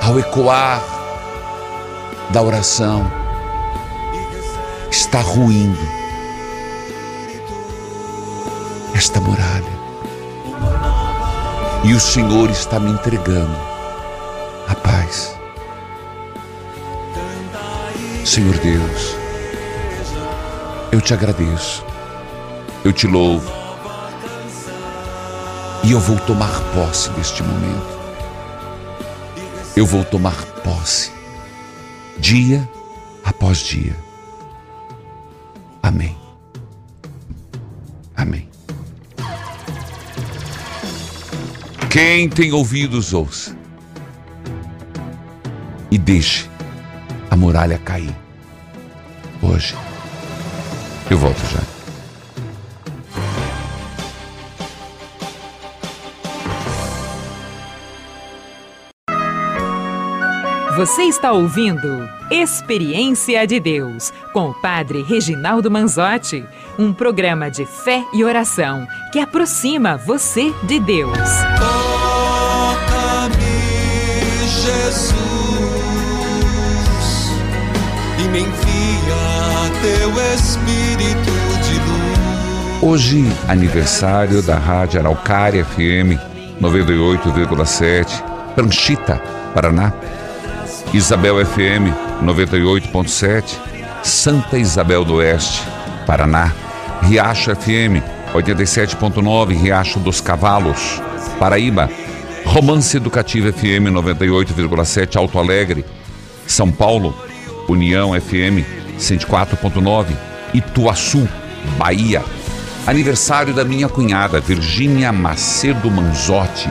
ao 0.00 0.18
ecoar 0.18 0.82
da 2.30 2.40
oração, 2.40 3.04
está 4.90 5.20
ruindo 5.20 5.86
esta 8.94 9.20
muralha. 9.20 9.74
E 11.84 11.92
o 11.92 12.00
Senhor 12.00 12.48
está 12.48 12.80
me 12.80 12.92
entregando 12.92 13.58
a 14.66 14.74
paz. 14.74 15.36
Senhor 18.24 18.56
Deus, 18.56 19.16
eu 20.90 21.02
te 21.02 21.12
agradeço, 21.12 21.84
eu 22.84 22.92
te 22.92 23.06
louvo, 23.06 23.50
e 25.82 25.92
eu 25.92 25.98
vou 25.98 26.18
tomar 26.20 26.60
posse 26.74 27.10
deste 27.10 27.42
momento. 27.42 27.94
Eu 29.74 29.86
vou 29.86 30.04
tomar 30.04 30.36
posse, 30.62 31.10
dia 32.18 32.68
após 33.24 33.58
dia. 33.58 33.96
Amém. 35.82 36.16
Amém. 38.16 38.48
Quem 41.90 42.28
tem 42.28 42.52
ouvidos, 42.52 43.12
ouça. 43.12 43.56
E 45.90 45.98
deixe 45.98 46.48
a 47.30 47.36
muralha 47.36 47.78
cair. 47.78 48.14
Hoje. 49.42 49.74
Eu 51.10 51.18
volto 51.18 51.40
já. 51.52 51.73
Você 60.76 61.02
está 61.02 61.30
ouvindo 61.30 62.08
Experiência 62.32 63.46
de 63.46 63.60
Deus 63.60 64.12
com 64.32 64.48
o 64.50 64.54
Padre 64.54 65.02
Reginaldo 65.02 65.70
Manzotti, 65.70 66.44
um 66.76 66.92
programa 66.92 67.48
de 67.48 67.64
fé 67.64 68.02
e 68.12 68.24
oração 68.24 68.84
que 69.12 69.20
aproxima 69.20 69.96
você 69.96 70.52
de 70.64 70.80
Deus. 70.80 71.16
Toca-me, 71.60 73.36
Jesus, 74.48 75.14
e 78.18 78.28
me 78.30 78.40
envia 78.40 79.70
teu 79.80 80.10
Espírito 80.34 81.30
de 81.62 81.74
luz. 81.78 82.82
Hoje, 82.82 83.24
aniversário 83.46 84.42
da 84.42 84.56
Rádio 84.56 84.98
Araucária 84.98 85.64
FM 85.64 86.18
98,7, 86.60 88.24
Pranchita, 88.56 89.22
Paraná. 89.54 89.92
Isabel 90.94 91.44
FM 91.44 91.92
98.7, 92.22 93.58
Santa 94.04 94.56
Isabel 94.56 95.04
do 95.04 95.14
Oeste, 95.14 95.60
Paraná. 96.06 96.52
Riacho 97.02 97.50
FM 97.56 98.00
87.9, 98.32 99.60
Riacho 99.60 99.98
dos 99.98 100.20
Cavalos, 100.20 101.02
Paraíba. 101.36 101.90
Romance 102.44 102.96
Educativa 102.96 103.52
FM 103.52 103.90
98,7, 103.90 105.16
Alto 105.16 105.36
Alegre. 105.36 105.84
São 106.46 106.70
Paulo, 106.70 107.12
União 107.68 108.12
FM 108.12 108.64
104.9, 108.96 110.16
Ituaçu, 110.54 111.28
Bahia. 111.76 112.22
Aniversário 112.86 113.52
da 113.52 113.64
minha 113.64 113.88
cunhada, 113.88 114.40
Virgínia 114.40 115.10
Macedo 115.10 115.90
Manzotti. 115.90 116.70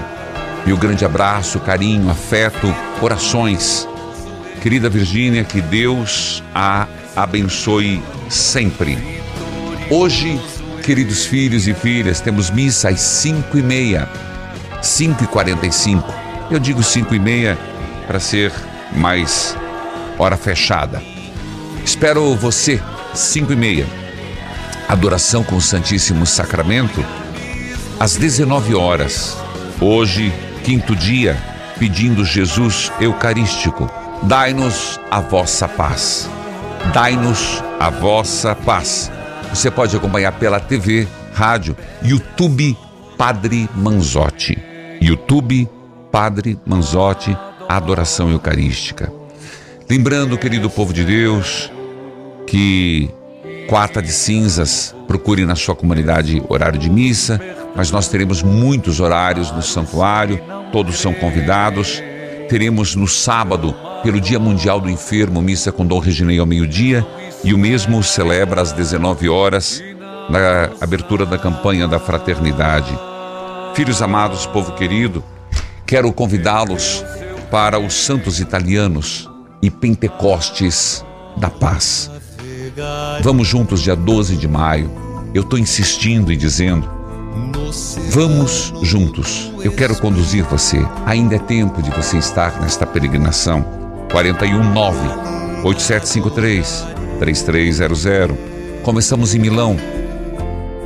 Meu 0.65 0.77
grande 0.77 1.03
abraço, 1.03 1.59
carinho, 1.59 2.09
afeto, 2.09 2.73
orações. 3.01 3.85
Querida 4.63 4.89
Virgínia, 4.89 5.43
que 5.43 5.61
Deus 5.61 6.41
a 6.55 6.87
abençoe 7.17 8.01
sempre. 8.29 8.97
Hoje, 9.89 10.39
queridos 10.81 11.25
filhos 11.25 11.67
e 11.67 11.73
filhas, 11.73 12.21
temos 12.21 12.49
missa 12.49 12.87
às 12.87 13.01
5 13.01 13.57
e 13.57 13.61
meia, 13.61 14.07
5 14.81 15.21
e 15.25 15.27
45. 15.27 16.13
Eu 16.49 16.59
digo 16.59 16.81
5 16.81 17.13
e 17.13 17.19
meia 17.19 17.57
para 18.07 18.21
ser 18.21 18.53
mais 18.95 19.53
hora 20.17 20.37
fechada. 20.37 21.03
Espero 21.83 22.33
você, 22.33 22.81
5 23.13 23.51
e 23.51 23.57
meia. 23.57 23.85
Adoração 24.87 25.43
com 25.43 25.57
o 25.57 25.61
Santíssimo 25.61 26.25
Sacramento, 26.25 27.03
às 27.99 28.15
19 28.15 28.75
horas. 28.75 29.35
Hoje, 29.81 30.31
quinto 30.63 30.95
dia, 30.95 31.37
pedindo 31.77 32.23
Jesus 32.23 32.93
Eucarístico 33.01 34.02
Dai-nos 34.27 35.01
a 35.11 35.19
vossa 35.19 35.67
paz. 35.67 36.29
Dai-nos 36.93 37.61
a 37.77 37.89
vossa 37.89 38.55
paz. 38.55 39.11
Você 39.49 39.69
pode 39.69 39.97
acompanhar 39.97 40.31
pela 40.39 40.61
TV, 40.61 41.05
rádio, 41.33 41.75
YouTube 42.01 42.77
Padre 43.17 43.69
Manzotti. 43.75 44.57
YouTube 45.01 45.69
Padre 46.09 46.57
Manzotti, 46.65 47.37
Adoração 47.67 48.29
Eucarística. 48.31 49.11
Lembrando, 49.89 50.37
querido 50.37 50.69
povo 50.69 50.93
de 50.93 51.03
Deus, 51.03 51.69
que 52.47 53.09
quarta 53.67 54.01
de 54.01 54.11
cinzas, 54.11 54.95
procure 55.05 55.45
na 55.45 55.55
sua 55.55 55.75
comunidade 55.75 56.41
horário 56.47 56.79
de 56.79 56.89
missa, 56.89 57.41
mas 57.75 57.91
nós 57.91 58.07
teremos 58.07 58.41
muitos 58.41 59.01
horários 59.01 59.51
no 59.51 59.61
santuário, 59.61 60.41
todos 60.71 60.97
são 60.97 61.13
convidados. 61.13 62.01
Teremos 62.47 62.95
no 62.95 63.07
sábado 63.07 63.75
pelo 64.03 64.19
Dia 64.19 64.37
Mundial 64.37 64.81
do 64.81 64.89
Enfermo, 64.89 65.41
missa 65.41 65.71
com 65.71 65.85
Dom 65.85 65.99
Reginei 65.99 66.37
ao 66.37 66.45
meio-dia, 66.45 67.07
e 67.41 67.53
o 67.53 67.57
mesmo 67.57 68.03
celebra 68.03 68.61
às 68.61 68.73
19 68.73 69.29
horas, 69.29 69.81
na 70.29 70.69
abertura 70.81 71.25
da 71.25 71.37
campanha 71.37 71.87
da 71.87 71.99
fraternidade. 71.99 72.97
Filhos 73.73 74.01
amados, 74.01 74.45
povo 74.45 74.73
querido, 74.73 75.23
quero 75.85 76.11
convidá-los 76.11 77.03
para 77.49 77.79
os 77.79 77.93
Santos 77.93 78.41
Italianos 78.41 79.29
e 79.61 79.69
Pentecostes 79.69 81.03
da 81.37 81.49
Paz. 81.49 82.11
Vamos 83.21 83.47
juntos, 83.47 83.81
dia 83.81 83.95
12 83.95 84.35
de 84.35 84.47
maio. 84.47 84.91
Eu 85.33 85.43
estou 85.43 85.57
insistindo 85.57 86.31
e 86.31 86.35
dizendo: 86.35 86.89
vamos 88.09 88.73
juntos. 88.81 89.51
Eu 89.63 89.71
quero 89.71 89.95
conduzir 89.95 90.43
você. 90.43 90.85
Ainda 91.05 91.35
é 91.35 91.39
tempo 91.39 91.81
de 91.81 91.89
você 91.89 92.17
estar 92.17 92.59
nesta 92.61 92.85
peregrinação. 92.85 93.82
419 94.13 94.97
8753 95.63 96.85
3300. 97.17 98.37
Começamos 98.83 99.33
em 99.33 99.39
Milão. 99.39 99.75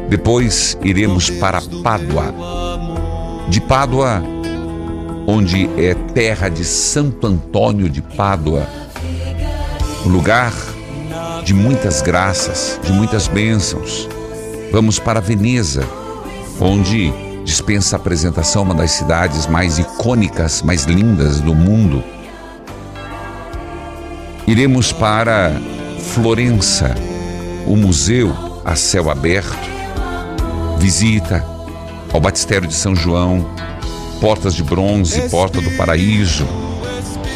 Depois 0.08 0.78
iremos 0.82 1.30
para 1.30 1.62
Pádua. 1.84 2.34
De 3.50 3.60
Pádua, 3.60 4.24
onde 5.28 5.70
é 5.78 5.94
terra 6.14 6.48
de 6.48 6.64
Santo 6.64 7.28
Antônio 7.28 7.90
de 7.90 8.02
Pádua, 8.02 8.66
um 10.06 10.10
lugar 10.10 10.54
de 11.44 11.54
muitas 11.54 12.02
graças, 12.02 12.80
de 12.82 12.94
muitas 12.94 13.28
bênçãos. 13.28 14.08
Vamos 14.72 15.00
para 15.00 15.20
Veneza, 15.20 15.84
onde 16.62 17.12
dispensa 17.44 17.98
a 17.98 18.00
apresentação 18.00 18.64
uma 18.64 18.74
das 18.74 18.92
cidades 18.92 19.48
mais 19.48 19.78
icônicas, 19.78 20.62
mais 20.62 20.86
lindas 20.86 21.42
do 21.42 21.54
mundo. 21.54 22.02
Iremos 24.48 24.94
para 24.94 25.52
Florença, 26.14 26.96
o 27.66 27.76
museu 27.76 28.34
a 28.64 28.78
céu 28.78 29.10
aberto, 29.10 29.70
visita 30.80 31.46
ao 32.14 32.22
Batistério 32.22 32.66
de 32.66 32.74
São 32.74 32.96
João, 32.96 33.46
Portas 34.22 34.56
de 34.56 34.64
Bronze, 34.64 35.30
Porta 35.30 35.60
do 35.60 35.70
Paraíso. 35.72 36.48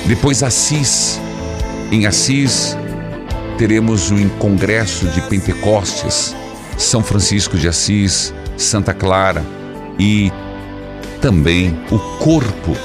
Depois 0.06 0.42
Assis. 0.42 1.20
Em 1.92 2.06
Assis 2.06 2.78
teremos 3.58 4.10
o 4.10 4.30
Congresso 4.40 5.06
de 5.08 5.20
Pentecostes, 5.24 6.34
São 6.78 7.04
Francisco 7.04 7.58
de 7.58 7.68
Assis, 7.68 8.34
Santa 8.56 8.94
Clara 8.94 9.44
e 10.00 10.32
também 11.22 11.78
o 11.92 12.00
corpo 12.18 12.76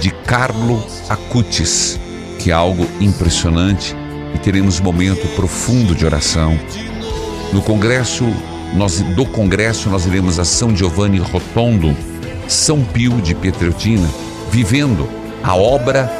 de 0.00 0.10
Carlo 0.10 0.82
Acutis, 1.10 2.00
é 2.50 2.54
algo 2.54 2.86
impressionante 3.00 3.94
e 4.34 4.38
teremos 4.38 4.80
momento 4.80 5.26
profundo 5.34 5.94
de 5.94 6.04
oração. 6.04 6.58
No 7.52 7.62
congresso, 7.62 8.24
nós, 8.74 9.00
do 9.00 9.24
congresso, 9.24 9.88
nós 9.88 10.06
iremos 10.06 10.38
a 10.38 10.44
São 10.44 10.74
Giovanni 10.74 11.18
Rotondo, 11.18 11.96
São 12.48 12.82
Pio 12.82 13.20
de 13.20 13.34
Pietreutina, 13.34 14.08
vivendo 14.50 15.08
a 15.42 15.56
obra 15.56 16.10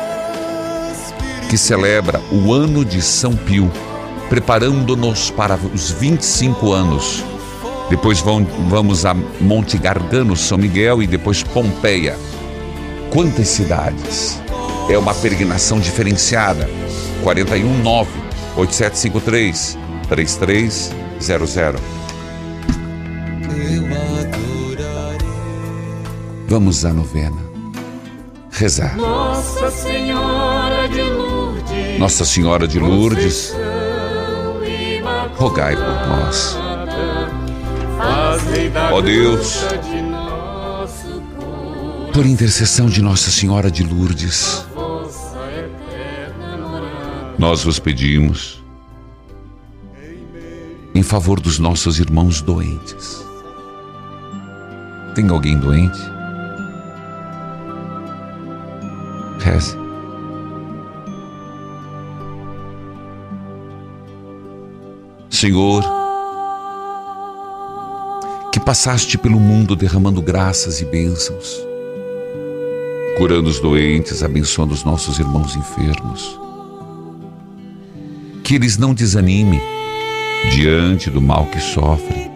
que 1.49 1.59
celebra 1.59 2.21
o 2.33 2.53
ano 2.53 2.85
de 2.85 3.03
São 3.03 3.35
Pio, 3.35 3.71
preparando-nos 4.29 5.31
para 5.31 5.59
os 5.75 5.91
25 5.91 6.73
anos. 6.73 7.25
Depois 7.89 8.21
vão, 8.21 8.45
vamos 8.69 9.05
a 9.05 9.15
Monte 9.41 9.79
Gargano, 9.79 10.37
São 10.37 10.59
Miguel 10.59 11.03
e 11.03 11.07
depois 11.07 11.43
Pompeia. 11.43 12.19
Quantas 13.11 13.49
cidades! 13.49 14.46
É 14.89 14.97
uma 14.99 15.15
peregrinação 15.15 15.81
diferenciada. 15.81 16.69
419 17.23 18.11
8753 18.57 19.79
3300. 20.09 21.81
Vamos 26.49 26.85
à 26.85 26.93
novena. 26.93 27.37
Rezar. 28.51 28.97
Nossa 28.97 29.71
Senhora 29.71 30.89
de 30.89 31.03
Lourdes. 31.03 31.99
Nossa 31.99 32.25
Senhora 32.25 32.69
de 32.69 32.79
Lourdes, 32.79 33.55
rogai 35.37 35.75
por 35.77 36.09
nós. 36.09 36.57
Ó 38.93 39.01
Deus, 39.01 39.65
por 42.13 42.25
intercessão 42.25 42.87
de 42.87 43.03
Nossa 43.03 43.31
Senhora 43.31 43.71
de 43.71 43.83
Lourdes, 43.83 44.65
nós 47.39 47.65
vos 47.65 47.79
pedimos 47.79 48.63
em 50.95 51.03
favor 51.03 51.39
dos 51.39 51.59
nossos 51.59 51.99
irmãos 51.99 52.41
doentes. 52.41 53.23
Tem 55.15 55.29
alguém 55.29 55.59
doente? 55.59 55.99
Reze. 59.39 59.77
Senhor, 65.29 65.85
que 68.51 68.59
passaste 68.59 69.19
pelo 69.19 69.39
mundo 69.39 69.77
derramando 69.77 70.23
graças 70.23 70.81
e 70.81 70.87
bênçãos, 70.87 71.61
curando 73.19 73.51
os 73.51 73.61
doentes, 73.61 74.23
abençoando 74.23 74.73
os 74.73 74.83
nossos 74.83 75.19
irmãos 75.19 75.55
enfermos. 75.55 76.46
Que 78.47 78.55
eles 78.55 78.79
não 78.79 78.95
desanimem 78.95 79.61
diante 80.53 81.11
do 81.11 81.21
mal 81.21 81.47
que 81.47 81.59
sofrem, 81.59 82.31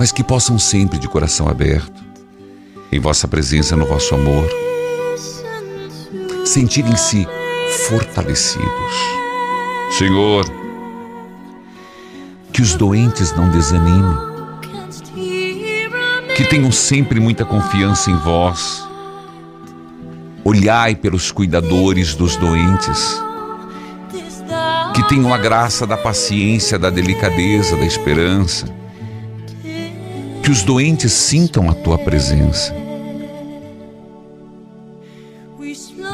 mas 0.00 0.10
que 0.10 0.24
possam 0.24 0.58
sempre, 0.58 0.98
de 0.98 1.06
coração 1.08 1.48
aberto, 1.48 2.02
em 2.90 2.98
vossa 2.98 3.28
presença, 3.28 3.76
no 3.76 3.86
vosso 3.86 4.16
amor, 4.16 4.44
sentirem-se 6.44 7.24
fortalecidos. 7.86 8.66
Senhor, 9.96 10.44
que 12.52 12.62
os 12.62 12.74
doentes 12.74 13.32
não 13.36 13.48
desanimem, 13.48 14.18
que 16.34 16.44
tenham 16.50 16.72
sempre 16.72 17.20
muita 17.20 17.44
confiança 17.44 18.10
em 18.10 18.16
vós. 18.16 18.84
Olhai 20.42 20.96
pelos 20.96 21.30
cuidadores 21.30 22.16
dos 22.16 22.34
doentes, 22.34 23.24
tenham 25.08 25.32
a 25.32 25.38
graça 25.38 25.86
da 25.86 25.96
paciência, 25.96 26.78
da 26.78 26.90
delicadeza, 26.90 27.76
da 27.76 27.84
esperança. 27.84 28.66
Que 30.42 30.50
os 30.50 30.62
doentes 30.62 31.12
sintam 31.12 31.68
a 31.70 31.74
tua 31.74 31.98
presença. 31.98 32.74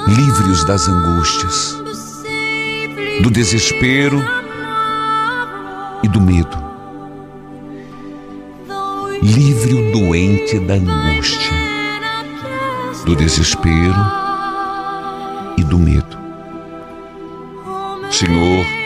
Livre-os 0.07 0.65
das 0.65 0.89
angústias, 0.89 1.77
do 3.23 3.31
desespero 3.31 4.23
e 6.03 6.09
do 6.09 6.21
medo. 6.21 6.63
Livre 9.23 9.75
o 9.75 9.93
doente 9.93 10.59
da 10.59 10.75
angústia, 10.75 11.53
do 13.05 13.15
desespero 13.15 13.95
e 15.57 15.63
do 15.63 15.79
medo. 15.79 16.19
Senhor, 18.11 18.82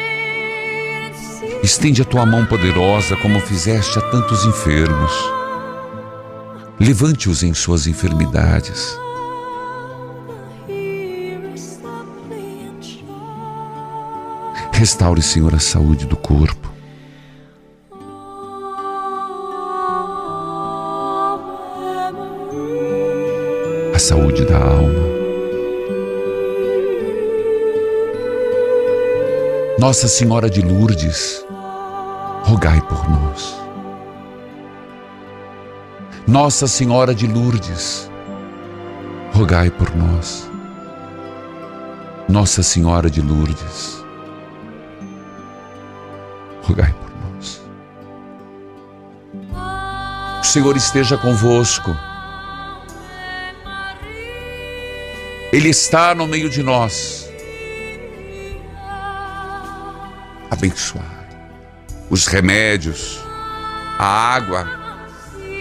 estende 1.67 2.01
a 2.01 2.05
tua 2.05 2.25
mão 2.25 2.47
poderosa 2.47 3.17
como 3.17 3.41
fizeste 3.41 3.99
a 3.99 4.03
tantos 4.03 4.45
enfermos. 4.45 5.13
Levante-os 6.79 7.43
em 7.43 7.53
suas 7.53 7.89
enfermidades. 7.89 8.97
Restaure, 14.73 15.21
Senhor, 15.21 15.53
a 15.57 15.59
saúde 15.59 16.07
do 16.07 16.17
corpo. 16.17 16.71
A 23.93 23.99
saúde 23.99 24.45
da 24.45 24.57
alma. 24.57 25.07
Nossa 29.79 30.09
Senhora 30.09 30.49
de 30.49 30.63
Lourdes, 30.63 31.46
rogai 32.47 32.81
por 32.83 33.11
nós. 33.11 33.61
Nossa 36.29 36.69
Senhora 36.69 37.13
de 37.13 37.27
Lourdes, 37.27 38.09
rogai 39.33 39.69
por 39.69 39.95
nós. 39.97 40.49
Nossa 42.29 42.63
Senhora 42.63 43.11
de 43.11 43.21
Lourdes, 43.21 44.05
rogai 46.63 46.93
por 46.93 47.11
nós. 47.25 47.63
O 50.41 50.45
Senhor 50.45 50.77
esteja 50.77 51.19
convosco. 51.19 51.97
Ele 55.53 55.69
está 55.69 56.15
no 56.15 56.29
meio 56.29 56.49
de 56.49 56.63
nós. 56.63 57.29
Abençoai 60.49 61.16
os 62.09 62.27
remédios, 62.27 63.21
a 63.99 64.07
água, 64.07 64.67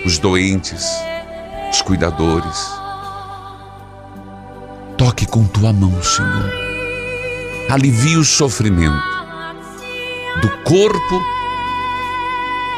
os 0.05 0.17
doentes, 0.19 0.85
os 1.71 1.81
cuidadores. 1.81 2.69
Toque 4.97 5.25
com 5.25 5.45
tua 5.45 5.73
mão, 5.73 6.01
Senhor. 6.01 6.51
Alivie 7.69 8.17
o 8.17 8.23
sofrimento 8.23 9.15
do 10.41 10.49
corpo, 10.63 11.23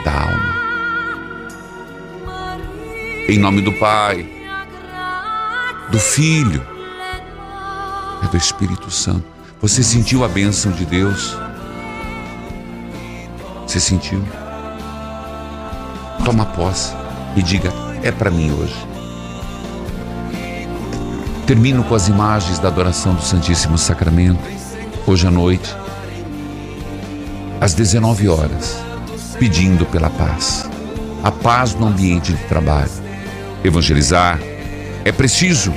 da 0.03 0.21
alma. 0.21 0.57
Em 3.27 3.37
nome 3.37 3.61
do 3.61 3.73
Pai, 3.73 4.25
do 5.91 5.99
Filho 5.99 6.65
e 8.23 8.27
do 8.27 8.37
Espírito 8.37 8.89
Santo. 8.89 9.25
Você 9.61 9.83
sentiu 9.83 10.23
a 10.23 10.27
bênção 10.27 10.71
de 10.71 10.85
Deus? 10.85 11.35
Você 13.77 13.81
sentiu? 13.81 14.23
Toma 16.25 16.45
posse 16.45 16.95
e 17.35 17.43
diga: 17.43 17.71
é 18.01 18.11
para 18.11 18.31
mim 18.31 18.51
hoje. 18.51 18.75
Termino 21.45 21.83
com 21.83 21.93
as 21.93 22.07
imagens 22.07 22.57
da 22.57 22.69
adoração 22.69 23.13
do 23.13 23.21
Santíssimo 23.21 23.77
Sacramento, 23.77 24.41
hoje 25.05 25.27
à 25.27 25.31
noite, 25.31 25.75
às 27.61 27.75
19 27.75 28.27
horas, 28.27 28.79
pedindo 29.37 29.85
pela 29.85 30.09
paz. 30.09 30.67
A 31.23 31.31
paz 31.31 31.75
no 31.75 31.85
ambiente 31.85 32.33
de 32.33 32.43
trabalho. 32.45 32.89
Evangelizar 33.63 34.39
é 35.05 35.11
preciso. 35.11 35.71